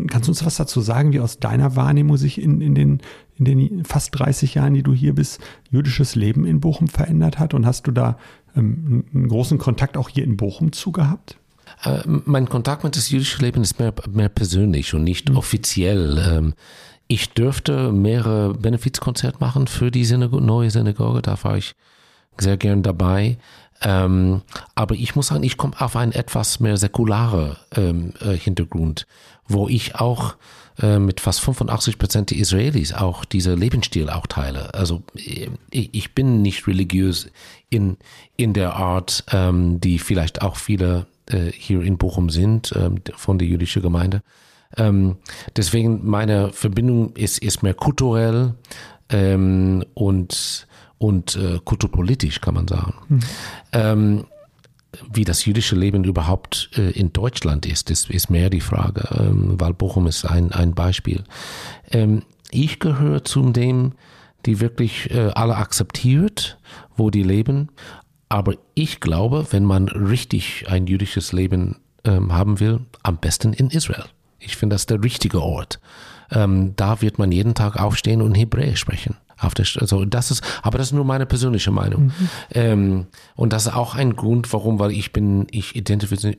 kannst 0.06 0.28
du 0.28 0.32
uns 0.32 0.44
was 0.46 0.56
dazu 0.56 0.80
sagen, 0.80 1.12
wie 1.12 1.20
aus 1.20 1.40
deiner 1.40 1.74
Wahrnehmung 1.74 2.16
sich 2.16 2.40
in, 2.40 2.60
in, 2.60 2.74
den, 2.74 3.00
in 3.38 3.44
den 3.44 3.84
fast 3.84 4.16
30 4.18 4.54
Jahren, 4.54 4.74
die 4.74 4.82
du 4.84 4.94
hier 4.94 5.14
bist, 5.14 5.40
jüdisches 5.70 6.14
Leben 6.14 6.46
in 6.46 6.60
Bochum 6.60 6.86
verändert 6.86 7.38
hat? 7.40 7.54
Und 7.54 7.66
hast 7.66 7.88
du 7.88 7.90
da 7.90 8.18
ähm, 8.56 9.04
einen 9.12 9.28
großen 9.28 9.58
Kontakt 9.58 9.96
auch 9.96 10.08
hier 10.08 10.22
in 10.22 10.36
Bochum 10.36 10.72
zu 10.72 10.92
gehabt? 10.92 11.38
Äh, 11.82 12.02
mein 12.06 12.48
Kontakt 12.48 12.84
mit 12.84 12.96
das 12.96 13.10
jüdische 13.10 13.42
Leben 13.42 13.62
ist 13.62 13.78
mehr, 13.78 13.92
mehr 14.10 14.28
persönlich 14.28 14.94
und 14.94 15.04
nicht 15.04 15.30
mhm. 15.30 15.36
offiziell. 15.36 16.18
Ähm, 16.18 16.54
ich 17.08 17.30
dürfte 17.30 17.92
mehrere 17.92 18.54
Benefizkonzerte 18.54 19.38
machen 19.40 19.66
für 19.66 19.90
die 19.90 20.04
Synagoge, 20.04 20.44
neue 20.44 20.70
Synagoge. 20.70 21.22
Da 21.22 21.36
war 21.42 21.56
ich 21.56 21.74
sehr 22.38 22.56
gern 22.56 22.82
dabei. 22.82 23.36
Ähm, 23.82 24.42
aber 24.74 24.94
ich 24.94 25.16
muss 25.16 25.28
sagen, 25.28 25.42
ich 25.42 25.56
komme 25.56 25.78
auf 25.80 25.96
einen 25.96 26.12
etwas 26.12 26.60
mehr 26.60 26.76
säkularen 26.76 27.56
ähm, 27.76 28.14
äh, 28.20 28.36
Hintergrund, 28.36 29.06
wo 29.48 29.68
ich 29.68 29.96
auch 29.96 30.36
äh, 30.80 30.98
mit 30.98 31.20
fast 31.20 31.40
85 31.40 31.98
Prozent 31.98 32.30
der 32.30 32.38
Israelis 32.38 32.92
auch 32.92 33.24
dieser 33.24 33.56
Lebensstil 33.56 34.08
auch 34.08 34.26
teile. 34.26 34.72
Also 34.72 35.02
äh, 35.16 35.50
ich 35.70 36.14
bin 36.14 36.42
nicht 36.42 36.66
religiös 36.66 37.28
in, 37.68 37.96
in 38.36 38.52
der 38.52 38.76
Art, 38.76 39.24
ähm, 39.32 39.80
die 39.80 39.98
vielleicht 39.98 40.42
auch 40.42 40.56
viele 40.56 41.06
hier 41.30 41.82
in 41.82 41.98
Bochum 41.98 42.30
sind, 42.30 42.72
ähm, 42.76 42.96
von 43.14 43.38
der 43.38 43.46
jüdischen 43.46 43.82
Gemeinde. 43.82 44.22
Ähm, 44.76 45.16
deswegen 45.56 46.00
meine 46.04 46.52
Verbindung 46.52 47.14
ist, 47.16 47.38
ist 47.38 47.62
mehr 47.62 47.74
kulturell 47.74 48.54
ähm, 49.10 49.84
und, 49.94 50.66
und 50.98 51.36
äh, 51.36 51.60
kulturpolitisch, 51.64 52.40
kann 52.40 52.54
man 52.54 52.68
sagen. 52.68 52.94
Mhm. 53.08 53.20
Ähm, 53.72 54.24
wie 55.12 55.24
das 55.24 55.44
jüdische 55.44 55.74
Leben 55.76 56.04
überhaupt 56.04 56.70
äh, 56.76 56.90
in 56.90 57.12
Deutschland 57.12 57.66
ist, 57.66 57.90
ist, 57.90 58.10
ist 58.10 58.30
mehr 58.30 58.50
die 58.50 58.60
Frage, 58.60 59.08
ähm, 59.18 59.58
weil 59.58 59.72
Bochum 59.72 60.06
ist 60.06 60.24
ein, 60.24 60.52
ein 60.52 60.74
Beispiel. 60.74 61.24
Ähm, 61.90 62.22
ich 62.50 62.78
gehöre 62.78 63.24
zu 63.24 63.50
dem, 63.50 63.92
die 64.44 64.60
wirklich 64.60 65.10
äh, 65.10 65.30
alle 65.34 65.56
akzeptiert, 65.56 66.58
wo 66.96 67.10
die 67.10 67.22
leben. 67.22 67.70
Aber 68.32 68.54
ich 68.72 69.00
glaube, 69.00 69.48
wenn 69.50 69.66
man 69.66 69.88
richtig 69.88 70.64
ein 70.66 70.86
jüdisches 70.86 71.34
Leben 71.34 71.76
ähm, 72.04 72.32
haben 72.32 72.60
will, 72.60 72.80
am 73.02 73.18
besten 73.18 73.52
in 73.52 73.68
Israel. 73.68 74.06
Ich 74.38 74.56
finde 74.56 74.72
das 74.72 74.86
der 74.86 75.04
richtige 75.04 75.42
Ort. 75.42 75.80
Ähm, 76.30 76.72
da 76.76 77.02
wird 77.02 77.18
man 77.18 77.30
jeden 77.30 77.54
Tag 77.54 77.78
aufstehen 77.78 78.22
und 78.22 78.34
Hebräisch 78.34 78.80
sprechen. 78.80 79.18
Der, 79.42 79.66
also 79.78 80.06
das 80.06 80.30
ist, 80.30 80.42
aber 80.62 80.78
das 80.78 80.86
ist 80.86 80.92
nur 80.94 81.04
meine 81.04 81.26
persönliche 81.26 81.70
Meinung. 81.72 82.04
Mhm. 82.04 82.28
Ähm, 82.52 83.06
und 83.34 83.52
das 83.52 83.66
ist 83.66 83.74
auch 83.74 83.96
ein 83.96 84.16
Grund, 84.16 84.50
warum, 84.54 84.78
weil 84.78 84.92
ich 84.92 85.12
bin, 85.12 85.46
ich 85.50 85.76
identifiziere, 85.76 86.34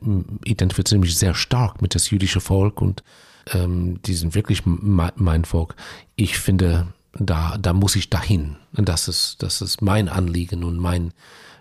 identifiziere 0.45 0.99
mich 0.99 1.15
sehr 1.15 1.35
stark 1.35 1.83
mit 1.83 1.93
das 1.93 2.09
jüdische 2.09 2.41
Volk 2.41 2.81
und 2.81 3.03
ähm, 3.51 4.01
die 4.01 4.15
sind 4.15 4.33
wirklich 4.33 4.63
mein 4.65 5.45
Volk. 5.45 5.75
Ich 6.15 6.39
finde, 6.39 6.87
da, 7.13 7.55
da 7.59 7.73
muss 7.73 7.95
ich 7.95 8.09
dahin. 8.09 8.55
Und 8.75 8.89
das 8.89 9.07
ist, 9.07 9.43
das 9.43 9.61
ist 9.61 9.83
mein 9.83 10.09
Anliegen 10.09 10.63
und 10.63 10.79
mein, 10.79 11.13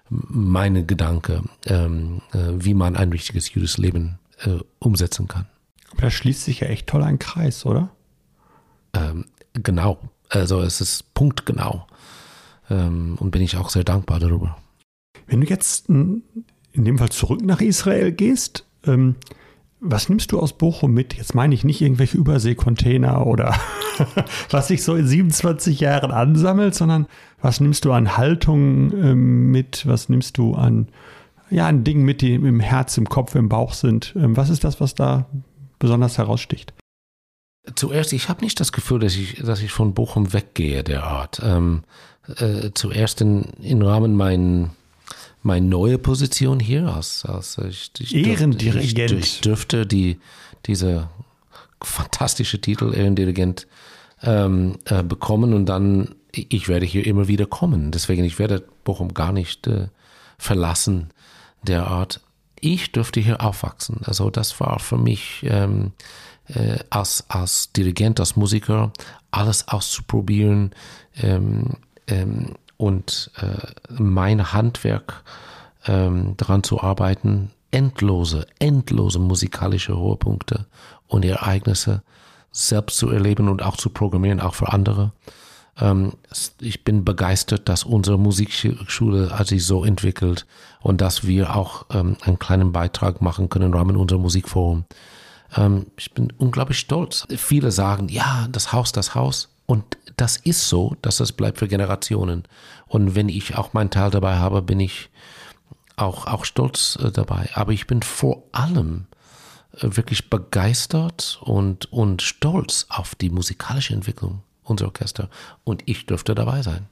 meine 0.09 0.85
Gedanke, 0.85 1.43
ähm, 1.67 2.21
äh, 2.33 2.53
wie 2.55 2.75
man 2.75 2.97
ein 2.97 3.11
richtiges 3.11 3.53
jüdisches 3.55 3.79
Leben 3.79 4.19
äh, 4.45 4.59
umsetzen 4.79 5.29
kann. 5.29 5.47
Aber 5.91 6.03
da 6.03 6.11
schließt 6.11 6.45
sich 6.45 6.61
ja 6.61 6.69
echt 6.69 6.87
toll 6.87 7.03
ein 7.03 7.19
Kreis, 7.19 7.65
oder? 7.67 7.91
Ähm, 8.95 9.27
genau. 9.55 9.99
Also 10.29 10.61
es 10.61 10.81
ist 10.81 11.15
punktgenau. 11.15 11.87
Ähm, 12.71 13.17
und 13.19 13.31
bin 13.31 13.43
ich 13.43 13.57
auch 13.57 13.71
sehr 13.71 13.85
dankbar 13.85 14.21
darüber. 14.21 14.57
Wenn 15.27 15.41
du 15.41 15.47
jetzt 15.47 15.89
in 15.89 16.23
dem 16.73 16.99
Fall 16.99 17.11
zurück 17.11 17.43
nach 17.43 17.61
Israel 17.61 18.13
gehst, 18.13 18.67
ähm, 18.85 19.17
was 19.85 20.09
nimmst 20.09 20.31
du 20.31 20.39
aus 20.39 20.53
Bochum 20.53 20.95
mit? 20.95 21.15
Jetzt 21.15 21.35
meine 21.35 21.55
ich 21.55 21.65
nicht 21.65 21.81
irgendwelche 21.81 22.17
Überseekontainer 22.17 23.27
oder 23.27 23.55
was 24.51 24.69
sich 24.69 24.85
so 24.85 24.95
in 24.95 25.07
27 25.07 25.81
Jahren 25.81 26.13
ansammelt, 26.13 26.75
sondern 26.77 27.07
was 27.41 27.61
nimmst 27.61 27.85
du 27.85 27.93
an 27.93 28.17
Haltung 28.17 28.93
ähm, 28.93 29.51
mit? 29.51 29.85
Was 29.87 30.09
nimmst 30.09 30.39
du 30.39 30.55
an, 30.55 30.89
ja, 31.51 31.67
an 31.67 31.83
Dingen 31.83 32.05
mit, 32.05 32.23
die 32.23 32.35
im 32.35 32.61
Herz, 32.61 32.97
im 32.97 33.09
Kopf, 33.09 33.35
im 33.35 33.49
Bauch 33.49 33.75
sind? 33.75 34.15
Ähm, 34.17 34.37
was 34.37 34.51
ist 34.51 34.63
das, 34.63 34.81
was 34.81 34.95
da 34.95 35.27
besonders 35.81 36.17
heraussticht? 36.17 36.75
Zuerst, 37.75 38.13
ich 38.13 38.29
habe 38.29 38.45
nicht 38.45 38.61
das 38.61 38.71
Gefühl, 38.71 39.01
dass 39.01 39.17
ich, 39.17 39.43
dass 39.43 39.63
ich 39.63 39.73
von 39.73 39.95
Bochum 39.95 40.33
weggehe, 40.33 40.85
der 40.85 41.05
Art. 41.05 41.41
Ähm, 41.45 41.83
äh, 42.37 42.71
zuerst 42.75 43.21
in, 43.21 43.43
im 43.61 43.83
Rahmen 43.83 44.15
mein, 44.15 44.71
meine 45.43 45.67
neue 45.67 45.99
Position 45.99 46.61
hier 46.61 46.87
als, 46.87 47.25
als 47.25 47.59
ich, 47.59 47.91
ich 47.99 48.15
Ehrendirigent. 48.15 49.11
Dürfte, 49.11 49.17
ich, 49.17 49.41
dürfte 49.41 49.87
die, 49.87 50.19
diese 50.67 51.09
fantastische 51.83 52.61
Titel 52.61 52.95
Ehrendirigent 52.95 53.67
ähm, 54.23 54.79
äh, 54.85 55.03
bekommen 55.03 55.53
und 55.53 55.67
dann, 55.67 56.15
ich 56.33 56.69
werde 56.69 56.87
hier 56.87 57.07
immer 57.07 57.29
wieder 57.29 57.47
kommen. 57.47 57.91
Deswegen, 57.91 58.25
ich 58.25 58.39
werde 58.39 58.65
Bochum 58.85 59.15
gar 59.15 59.33
nicht 59.33 59.67
äh, 59.67 59.89
verlassen, 60.39 61.11
der 61.63 61.87
Art. 61.87 62.21
Ich 62.61 62.93
dürfte 62.93 63.21
hier 63.21 63.41
aufwachsen. 63.41 64.01
Also 64.05 64.31
das 64.31 64.59
war 64.61 64.79
für 64.79 64.99
mich 64.99 65.45
ähm, 65.45 65.93
äh, 66.47 66.79
als, 66.91 67.25
als 67.29 67.73
Dirigent, 67.73 68.21
als 68.21 68.37
Musiker, 68.37 68.93
alles 69.31 69.67
auszuprobieren 69.69 70.71
ähm, 71.17 71.71
ähm, 72.07 72.55
und 72.77 73.31
äh, 73.41 73.93
mein 73.93 74.53
Handwerk 74.53 75.23
ähm, 75.87 76.35
daran 76.37 76.63
zu 76.63 76.81
arbeiten, 76.81 77.51
endlose, 77.71 78.47
endlose 78.59 79.19
musikalische 79.19 79.97
Höhepunkte 79.97 80.67
und 81.09 81.25
Ereignisse 81.25 82.03
selbst 82.53 82.99
zu 82.99 83.09
erleben 83.09 83.49
und 83.49 83.63
auch 83.63 83.77
zu 83.77 83.91
programmieren, 83.91 84.41
auch 84.41 84.55
für 84.55 84.73
andere. 84.73 85.13
Ähm, 85.79 86.13
ich 86.61 86.85
bin 86.85 87.05
begeistert, 87.05 87.69
dass 87.69 87.85
unsere 87.85 88.19
Musikschule 88.19 89.45
sich 89.45 89.65
so 89.65 89.85
entwickelt 89.85 90.47
und 90.81 91.01
dass 91.01 91.27
wir 91.27 91.57
auch 91.57 91.87
ähm, 91.91 92.17
einen 92.23 92.39
kleinen 92.39 92.73
Beitrag 92.73 93.23
machen 93.23 93.49
können 93.49 93.67
im 93.67 93.75
Rahmen 93.75 93.97
unserer 93.97 94.19
Musikforum. 94.19 94.85
Ähm, 95.57 95.87
ich 95.97 96.13
bin 96.13 96.33
unglaublich 96.37 96.79
stolz. 96.79 97.27
Viele 97.37 97.71
sagen, 97.71 98.09
ja, 98.09 98.47
das 98.51 98.73
Haus, 98.73 98.93
das 98.93 99.15
Haus. 99.15 99.49
Und 99.73 99.97
das 100.19 100.37
ist 100.37 100.69
so, 100.69 100.97
dass 101.01 101.17
das 101.17 101.33
bleibt 101.33 101.57
für 101.57 101.67
Generationen. 101.67 102.43
Und 102.89 103.15
wenn 103.15 103.31
ich 103.31 103.57
auch 103.57 103.73
meinen 103.73 103.89
Teil 103.89 104.11
dabei 104.11 104.37
habe, 104.37 104.61
bin 104.61 104.81
ich 104.81 105.09
auch, 105.97 106.27
auch 106.27 106.45
stolz 106.45 106.99
äh, 107.03 107.11
dabei. 107.11 107.49
Aber 107.55 107.73
ich 107.73 107.87
bin 107.87 108.03
vor 108.03 108.43
allem 108.53 109.07
äh, 109.79 109.97
wirklich 109.97 110.29
begeistert 110.29 111.41
und, 111.43 111.91
und 111.91 112.21
stolz 112.21 112.85
auf 112.91 113.15
die 113.15 113.31
musikalische 113.31 113.95
Entwicklung 113.95 114.43
unserer 114.63 114.89
Orchester. 114.89 115.31
Und 115.65 115.85
ich 115.87 116.05
dürfte 116.05 116.35
dabei 116.35 116.61
sein. 116.61 116.87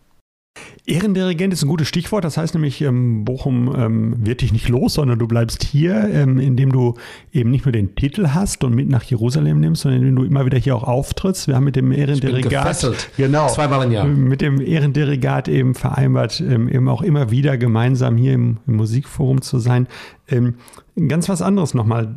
Ehrendirigent 0.87 1.53
ist 1.53 1.63
ein 1.63 1.69
gutes 1.69 1.89
Stichwort. 1.89 2.25
Das 2.25 2.37
heißt 2.37 2.55
nämlich, 2.55 2.81
ähm, 2.83 3.25
Bochum 3.25 3.75
ähm, 3.77 4.15
wird 4.19 4.41
dich 4.41 4.53
nicht 4.53 4.69
los, 4.69 4.95
sondern 4.95 5.19
du 5.19 5.29
bleibst 5.29 5.63
hier, 5.63 6.09
ähm, 6.13 6.39
indem 6.39 6.73
du 6.73 6.95
eben 7.33 7.51
nicht 7.51 7.65
nur 7.65 7.73
den 7.73 7.95
Titel 7.95 8.29
hast 8.29 8.65
und 8.65 8.75
mit 8.75 8.89
nach 8.89 9.03
Jerusalem 9.03 9.61
nimmst, 9.61 9.83
sondern 9.83 10.01
indem 10.01 10.17
du 10.17 10.25
immer 10.25 10.47
wieder 10.47 10.59
hier 10.59 10.75
auch 10.75 10.85
auftrittst. 10.85 11.49
Wir 11.49 11.57
haben 11.57 11.65
mit 11.65 11.77
dem 11.77 11.93
Ehrendirigat, 11.93 12.91
genau, 13.17 13.49
zweimal 13.49 13.87
im 13.87 13.93
Jahr, 13.93 14.07
mit 14.07 14.41
dem 14.41 14.61
Ehrendirigat 14.61 15.49
eben 15.49 15.75
vereinbart, 15.75 16.41
eben 16.41 16.89
auch 16.89 17.03
immer 17.03 17.31
wieder 17.31 17.57
gemeinsam 17.57 18.17
hier 18.17 18.35
im, 18.35 18.59
im 18.67 18.77
Musikforum 18.77 19.43
zu 19.43 19.59
sein. 19.59 19.87
Ganz 21.09 21.29
was 21.29 21.43
anderes 21.43 21.75
nochmal. 21.75 22.15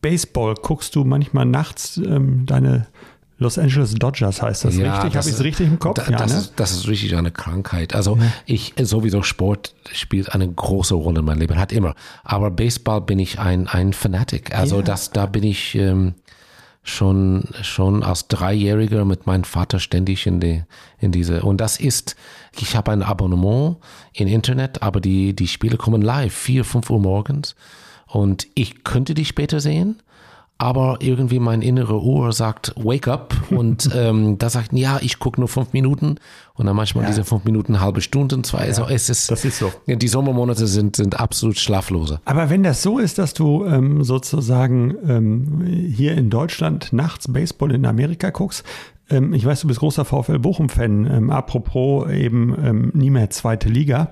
Baseball, 0.00 0.54
guckst 0.60 0.94
du 0.96 1.04
manchmal 1.04 1.46
nachts 1.46 2.00
deine 2.02 2.86
Los 3.38 3.58
Angeles 3.58 3.94
Dodgers 3.94 4.42
heißt 4.42 4.64
das 4.64 4.76
ja, 4.76 4.92
richtig? 4.92 5.16
Habe 5.16 5.28
ich 5.28 5.34
es 5.34 5.42
richtig 5.42 5.66
im 5.66 5.78
Kopf? 5.78 6.04
Da, 6.04 6.10
ja, 6.10 6.18
das, 6.18 6.32
ne? 6.32 6.38
ist, 6.38 6.52
das, 6.56 6.72
ist, 6.72 6.88
richtig 6.88 7.16
eine 7.16 7.32
Krankheit. 7.32 7.94
Also 7.94 8.16
ja. 8.16 8.32
ich 8.46 8.74
sowieso 8.80 9.22
Sport 9.22 9.74
spielt 9.92 10.32
eine 10.34 10.48
große 10.48 10.94
Rolle 10.94 11.20
in 11.20 11.24
meinem 11.24 11.40
Leben, 11.40 11.58
hat 11.58 11.72
immer. 11.72 11.94
Aber 12.22 12.50
Baseball 12.50 13.00
bin 13.00 13.18
ich 13.18 13.40
ein 13.40 13.66
ein 13.66 13.92
Fanatic. 13.92 14.56
Also 14.56 14.82
das 14.82 15.10
da 15.10 15.26
bin 15.26 15.42
ich 15.42 15.74
ähm, 15.74 16.14
schon 16.84 17.48
schon 17.62 18.04
als 18.04 18.28
Dreijähriger 18.28 19.04
mit 19.04 19.26
meinem 19.26 19.44
Vater 19.44 19.80
ständig 19.80 20.26
in 20.26 20.38
die 20.38 20.62
in 20.98 21.10
diese 21.10 21.42
und 21.42 21.60
das 21.60 21.80
ist 21.80 22.14
ich 22.56 22.76
habe 22.76 22.92
ein 22.92 23.02
Abonnement 23.02 23.78
im 24.12 24.28
Internet, 24.28 24.82
aber 24.82 25.00
die 25.00 25.34
die 25.34 25.48
Spiele 25.48 25.76
kommen 25.76 26.02
live 26.02 26.32
vier 26.32 26.64
fünf 26.64 26.88
Uhr 26.88 27.00
morgens 27.00 27.56
und 28.06 28.46
ich 28.54 28.84
könnte 28.84 29.14
die 29.14 29.24
später 29.24 29.58
sehen 29.58 29.96
aber 30.56 30.98
irgendwie 31.00 31.40
mein 31.40 31.62
innere 31.62 32.00
Ohr 32.00 32.32
sagt, 32.32 32.72
wake 32.76 33.08
up 33.08 33.34
und 33.50 33.90
ähm, 33.94 34.38
da 34.38 34.48
sagt, 34.48 34.72
ja, 34.72 34.98
ich 35.02 35.18
gucke 35.18 35.40
nur 35.40 35.48
fünf 35.48 35.72
Minuten 35.72 36.16
und 36.54 36.66
dann 36.66 36.76
manchmal 36.76 37.04
ja. 37.04 37.10
diese 37.10 37.24
fünf 37.24 37.44
Minuten, 37.44 37.80
halbe 37.80 38.00
Stunde, 38.00 38.40
zwei, 38.42 38.60
ja, 38.60 38.64
also 38.66 38.86
es 38.88 39.08
ist, 39.10 39.30
das 39.30 39.44
ist 39.44 39.58
so. 39.58 39.72
Die 39.86 40.08
Sommermonate 40.08 40.66
sind, 40.66 40.96
sind 40.96 41.18
absolut 41.18 41.58
schlaflose. 41.58 42.20
Aber 42.24 42.50
wenn 42.50 42.62
das 42.62 42.82
so 42.82 42.98
ist, 42.98 43.18
dass 43.18 43.34
du 43.34 43.64
ähm, 43.64 44.04
sozusagen 44.04 44.94
ähm, 45.06 45.64
hier 45.64 46.16
in 46.16 46.30
Deutschland 46.30 46.92
nachts 46.92 47.30
Baseball 47.32 47.72
in 47.72 47.84
Amerika 47.84 48.30
guckst, 48.30 48.64
ähm, 49.10 49.34
ich 49.34 49.44
weiß, 49.44 49.60
du 49.62 49.68
bist 49.68 49.80
großer 49.80 50.04
VfL 50.04 50.38
Bochum-Fan. 50.38 51.06
Ähm, 51.06 51.30
apropos 51.30 52.10
eben 52.10 52.54
ähm, 52.62 52.90
nie 52.94 53.10
mehr 53.10 53.30
zweite 53.30 53.68
Liga. 53.68 54.10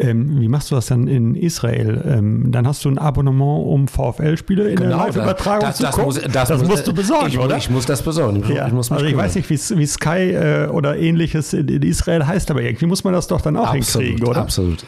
Ähm, 0.00 0.40
wie 0.40 0.46
machst 0.46 0.70
du 0.70 0.76
das 0.76 0.86
dann 0.86 1.08
in 1.08 1.34
Israel? 1.34 2.00
Ähm, 2.06 2.52
dann 2.52 2.68
hast 2.68 2.84
du 2.84 2.88
ein 2.88 2.98
Abonnement, 2.98 3.66
um 3.66 3.88
VfL-Spiele 3.88 4.70
in 4.70 4.76
genau, 4.76 4.90
der 4.90 5.06
Live-Übertragung 5.06 5.72
zu 5.72 5.84
gucken. 5.86 6.04
Muss, 6.04 6.20
das, 6.20 6.48
das 6.48 6.60
muss, 6.60 6.68
musst 6.68 6.86
du 6.86 6.92
besorgen, 6.92 7.26
ich, 7.26 7.38
oder? 7.38 7.56
Ich 7.56 7.68
muss 7.68 7.84
das 7.84 8.02
besorgen. 8.02 8.44
Ich, 8.44 8.48
ja. 8.50 8.68
ich 8.68 8.72
muss 8.72 8.92
also 8.92 9.04
ich 9.04 9.16
weiß 9.16 9.34
nicht, 9.34 9.50
wie 9.50 9.86
Sky 9.86 10.32
äh, 10.32 10.68
oder 10.68 10.96
ähnliches 10.96 11.52
in, 11.52 11.66
in, 11.66 11.82
Israel 11.82 12.26
heißt, 12.26 12.48
aber 12.52 12.62
irgendwie 12.62 12.86
muss 12.86 13.02
man 13.02 13.12
das 13.12 13.26
doch 13.26 13.40
dann 13.40 13.56
auch 13.56 13.74
absolut, 13.74 14.06
hinkriegen, 14.06 14.28
oder? 14.28 14.40
Absolut. 14.40 14.84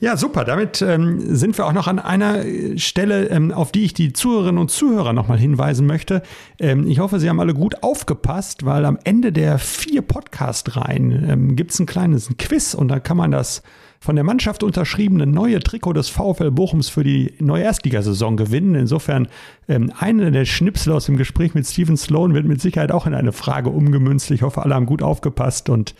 Ja, 0.00 0.16
super. 0.16 0.44
Damit 0.44 0.82
ähm, 0.82 1.20
sind 1.34 1.56
wir 1.56 1.64
auch 1.64 1.72
noch 1.72 1.86
an 1.86 1.98
einer 1.98 2.42
Stelle, 2.76 3.28
ähm, 3.28 3.52
auf 3.52 3.72
die 3.72 3.84
ich 3.84 3.94
die 3.94 4.12
Zuhörerinnen 4.12 4.60
und 4.60 4.70
Zuhörer 4.70 5.14
nochmal 5.14 5.38
hinweisen 5.38 5.86
möchte. 5.86 6.22
Ähm, 6.58 6.86
ich 6.88 6.98
hoffe, 6.98 7.20
Sie 7.20 7.28
haben 7.28 7.40
alle 7.40 7.54
gut 7.54 7.82
aufgepasst, 7.84 8.66
weil 8.66 8.84
am 8.84 8.98
Ende 9.04 9.32
der 9.32 9.58
vier 9.58 10.02
Podcast-Reihen 10.02 11.30
ähm, 11.30 11.56
gibt 11.56 11.70
es 11.70 11.78
ein 11.78 11.86
kleines 11.86 12.28
Quiz 12.36 12.74
und 12.74 12.88
da 12.88 12.98
kann 12.98 13.16
man 13.16 13.30
das 13.30 13.62
von 14.02 14.16
der 14.16 14.24
Mannschaft 14.24 14.64
unterschriebene 14.64 15.26
neue 15.26 15.60
Trikot 15.60 15.92
des 15.92 16.08
VfL 16.08 16.50
Bochums 16.50 16.88
für 16.88 17.04
die 17.04 17.34
neue 17.38 17.62
Erstligasaison 17.62 18.36
gewinnen. 18.36 18.74
Insofern 18.74 19.28
ähm, 19.68 19.92
einer 19.96 20.32
der 20.32 20.44
Schnipsel 20.44 20.92
aus 20.92 21.06
dem 21.06 21.16
Gespräch 21.16 21.54
mit 21.54 21.68
Steven 21.68 21.96
Sloan 21.96 22.34
wird 22.34 22.44
mit 22.44 22.60
Sicherheit 22.60 22.90
auch 22.90 23.06
in 23.06 23.14
eine 23.14 23.30
Frage 23.30 23.70
umgemünzt. 23.70 24.32
Ich 24.32 24.42
hoffe, 24.42 24.62
alle 24.62 24.74
haben 24.74 24.86
gut 24.86 25.04
aufgepasst 25.04 25.68
und 25.70 25.94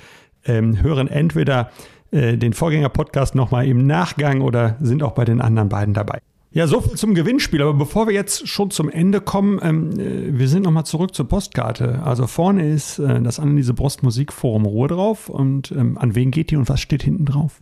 ähm, 0.45 0.83
hören 0.83 1.07
entweder 1.07 1.71
äh, 2.11 2.37
den 2.37 2.55
Vorgänger-Podcast 2.55 3.37
nochmal 3.37 3.69
im 3.69 3.87
Nachgang 3.87 4.41
oder 4.41 4.77
sind 4.81 5.05
auch 5.05 5.13
bei 5.13 5.25
den 5.25 5.41
anderen 5.41 5.69
beiden 5.69 5.95
dabei. 5.95 6.19
Ja, 6.51 6.67
so 6.67 6.81
viel 6.81 6.97
zum 6.97 7.15
Gewinnspiel. 7.15 7.63
Aber 7.63 7.75
bevor 7.75 8.09
wir 8.09 8.15
jetzt 8.15 8.49
schon 8.49 8.73
zum 8.73 8.91
Ende 8.91 9.21
kommen, 9.21 9.61
ähm, 9.63 9.91
äh, 9.93 10.37
wir 10.37 10.49
sind 10.49 10.65
nochmal 10.65 10.87
zurück 10.87 11.15
zur 11.15 11.29
Postkarte. 11.29 12.03
Also 12.03 12.27
vorne 12.27 12.69
ist 12.69 12.99
äh, 12.99 13.23
das 13.23 13.39
Anneliese 13.39 13.75
Brost 13.75 14.03
Musikforum 14.03 14.67
Ruhe 14.67 14.89
drauf. 14.89 15.29
Und 15.29 15.71
ähm, 15.71 15.97
an 15.99 16.17
wen 16.17 16.33
geht 16.33 16.51
die 16.51 16.57
und 16.57 16.69
was 16.69 16.81
steht 16.81 17.05
hinten 17.05 17.27
drauf? 17.27 17.61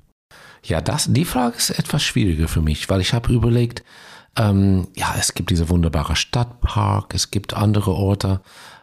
Ja, 0.63 0.81
das, 0.81 1.07
die 1.11 1.25
Frage 1.25 1.57
ist 1.57 1.71
etwas 1.71 2.03
schwieriger 2.03 2.49
für 2.49 2.63
mich, 2.63 2.89
weil 2.89 3.01
ich 3.01 3.15
habe 3.15 3.33
überlegt, 3.33 3.83
ähm, 4.37 4.89
ja, 4.95 5.15
es 5.19 5.35
gibt 5.35 5.51
diese 5.51 5.69
wunderbare 5.69 6.17
Stadtpark, 6.17 7.15
es 7.15 7.31
gibt 7.31 7.55
andere 7.55 7.93
Orte, 7.93 8.41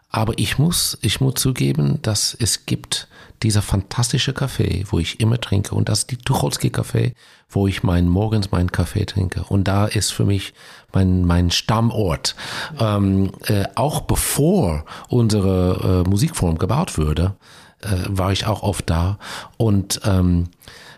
aber 0.09 0.33
ich 0.37 0.57
muss, 0.57 0.97
ich 1.01 1.21
muss 1.21 1.35
zugeben, 1.35 1.99
dass 2.01 2.35
es 2.39 2.65
gibt 2.65 3.07
dieser 3.43 3.61
fantastische 3.61 4.33
Kaffee, 4.33 4.83
wo 4.89 4.99
ich 4.99 5.19
immer 5.19 5.39
trinke 5.39 5.75
und 5.75 5.89
das 5.89 5.99
ist 5.99 6.11
die 6.11 6.17
Tucholsky 6.17 6.69
Kaffee, 6.69 7.13
wo 7.49 7.67
ich 7.67 7.83
mein, 7.83 8.07
morgens 8.07 8.51
meinen 8.51 8.71
Kaffee 8.71 9.05
trinke 9.05 9.43
und 9.43 9.67
da 9.67 9.85
ist 9.85 10.11
für 10.11 10.25
mich 10.25 10.53
mein, 10.93 11.23
mein 11.23 11.51
Stammort. 11.51 12.35
Ähm, 12.79 13.31
äh, 13.45 13.65
auch 13.75 14.01
bevor 14.01 14.85
unsere 15.07 16.03
äh, 16.05 16.09
Musikform 16.09 16.57
gebaut 16.57 16.97
wurde, 16.97 17.35
äh, 17.81 17.87
war 18.07 18.31
ich 18.31 18.47
auch 18.47 18.63
oft 18.63 18.89
da 18.89 19.19
und 19.57 20.01
ähm, 20.03 20.49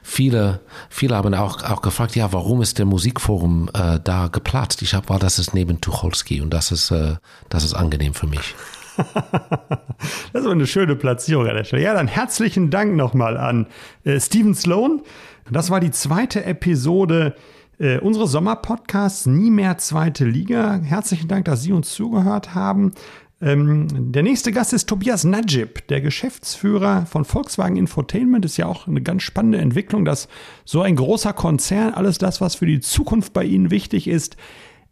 viele, 0.09 0.61
viele 0.89 1.15
haben 1.15 1.33
auch, 1.33 1.63
auch 1.63 1.81
gefragt, 1.81 2.15
ja, 2.15 2.33
warum 2.33 2.61
ist 2.61 2.79
der 2.79 2.85
Musikforum 2.85 3.69
äh, 3.73 3.99
da 4.03 4.27
geplatzt? 4.27 4.81
Ich 4.81 4.93
habe, 4.93 5.07
war 5.09 5.19
das 5.19 5.39
ist 5.39 5.53
neben 5.53 5.79
Tucholsky 5.79 6.41
und 6.41 6.53
das 6.53 6.71
ist, 6.71 6.91
äh, 6.91 7.15
das 7.49 7.63
ist 7.63 7.73
angenehm 7.73 8.13
für 8.13 8.27
mich. 8.27 8.55
das 10.33 10.43
ist 10.43 10.47
eine 10.47 10.67
schöne 10.67 10.95
Platzierung 10.95 11.47
an 11.47 11.55
der 11.55 11.63
Stelle. 11.63 11.83
Ja, 11.83 11.93
dann 11.93 12.07
herzlichen 12.07 12.69
Dank 12.69 12.95
nochmal 12.95 13.37
an 13.37 13.67
äh, 14.03 14.19
Steven 14.19 14.55
Sloan. 14.55 15.01
Das 15.49 15.69
war 15.69 15.79
die 15.79 15.91
zweite 15.91 16.43
Episode 16.43 17.35
äh, 17.79 17.99
unseres 17.99 18.31
Sommerpodcasts 18.31 19.25
Nie 19.25 19.51
mehr 19.51 19.77
zweite 19.77 20.25
Liga. 20.25 20.79
Herzlichen 20.83 21.27
Dank, 21.27 21.45
dass 21.45 21.61
Sie 21.61 21.71
uns 21.71 21.93
zugehört 21.93 22.55
haben. 22.55 22.93
Ähm, 23.41 24.11
der 24.11 24.23
nächste 24.23 24.51
Gast 24.51 24.73
ist 24.73 24.87
Tobias 24.87 25.23
Najib, 25.23 25.87
der 25.87 26.01
Geschäftsführer 26.01 27.05
von 27.05 27.23
Volkswagen 27.23 27.77
Infotainment. 27.77 28.43
Ist 28.43 28.57
ja 28.57 28.65
auch 28.65 28.87
eine 28.87 29.01
ganz 29.01 29.23
spannende 29.23 29.59
Entwicklung, 29.59 30.03
dass 30.03 30.27
so 30.65 30.81
ein 30.81 30.95
großer 30.95 31.33
Konzern 31.33 31.93
alles 31.93 32.17
das, 32.17 32.41
was 32.41 32.55
für 32.55 32.65
die 32.65 32.81
Zukunft 32.81 33.33
bei 33.33 33.45
Ihnen 33.45 33.71
wichtig 33.71 34.07
ist, 34.07 34.35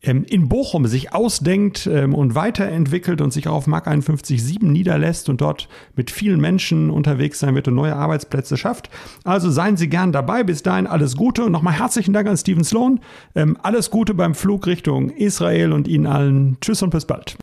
ähm, 0.01 0.23
in 0.29 0.47
Bochum 0.47 0.85
sich 0.85 1.13
ausdenkt 1.13 1.89
ähm, 1.91 2.13
und 2.13 2.35
weiterentwickelt 2.35 3.19
und 3.19 3.33
sich 3.33 3.47
auf 3.47 3.67
Mark 3.67 3.87
51.7 3.87 4.65
niederlässt 4.65 5.27
und 5.27 5.41
dort 5.41 5.67
mit 5.95 6.11
vielen 6.11 6.39
Menschen 6.39 6.89
unterwegs 6.89 7.39
sein 7.39 7.55
wird 7.55 7.67
und 7.67 7.75
neue 7.75 7.95
Arbeitsplätze 7.95 8.57
schafft. 8.57 8.89
Also 9.23 9.49
seien 9.49 9.75
Sie 9.75 9.89
gern 9.89 10.11
dabei. 10.11 10.43
Bis 10.43 10.63
dahin 10.63 10.87
alles 10.87 11.17
Gute 11.17 11.43
und 11.45 11.51
nochmal 11.51 11.73
herzlichen 11.73 12.13
Dank 12.13 12.29
an 12.29 12.37
Steven 12.37 12.63
Sloan. 12.63 12.99
Ähm, 13.35 13.57
alles 13.61 13.91
Gute 13.91 14.13
beim 14.13 14.35
Flug 14.35 14.67
Richtung 14.67 15.09
Israel 15.09 15.73
und 15.73 15.87
Ihnen 15.87 16.05
allen 16.05 16.57
Tschüss 16.61 16.81
und 16.83 16.91
bis 16.91 17.05
bald. 17.05 17.35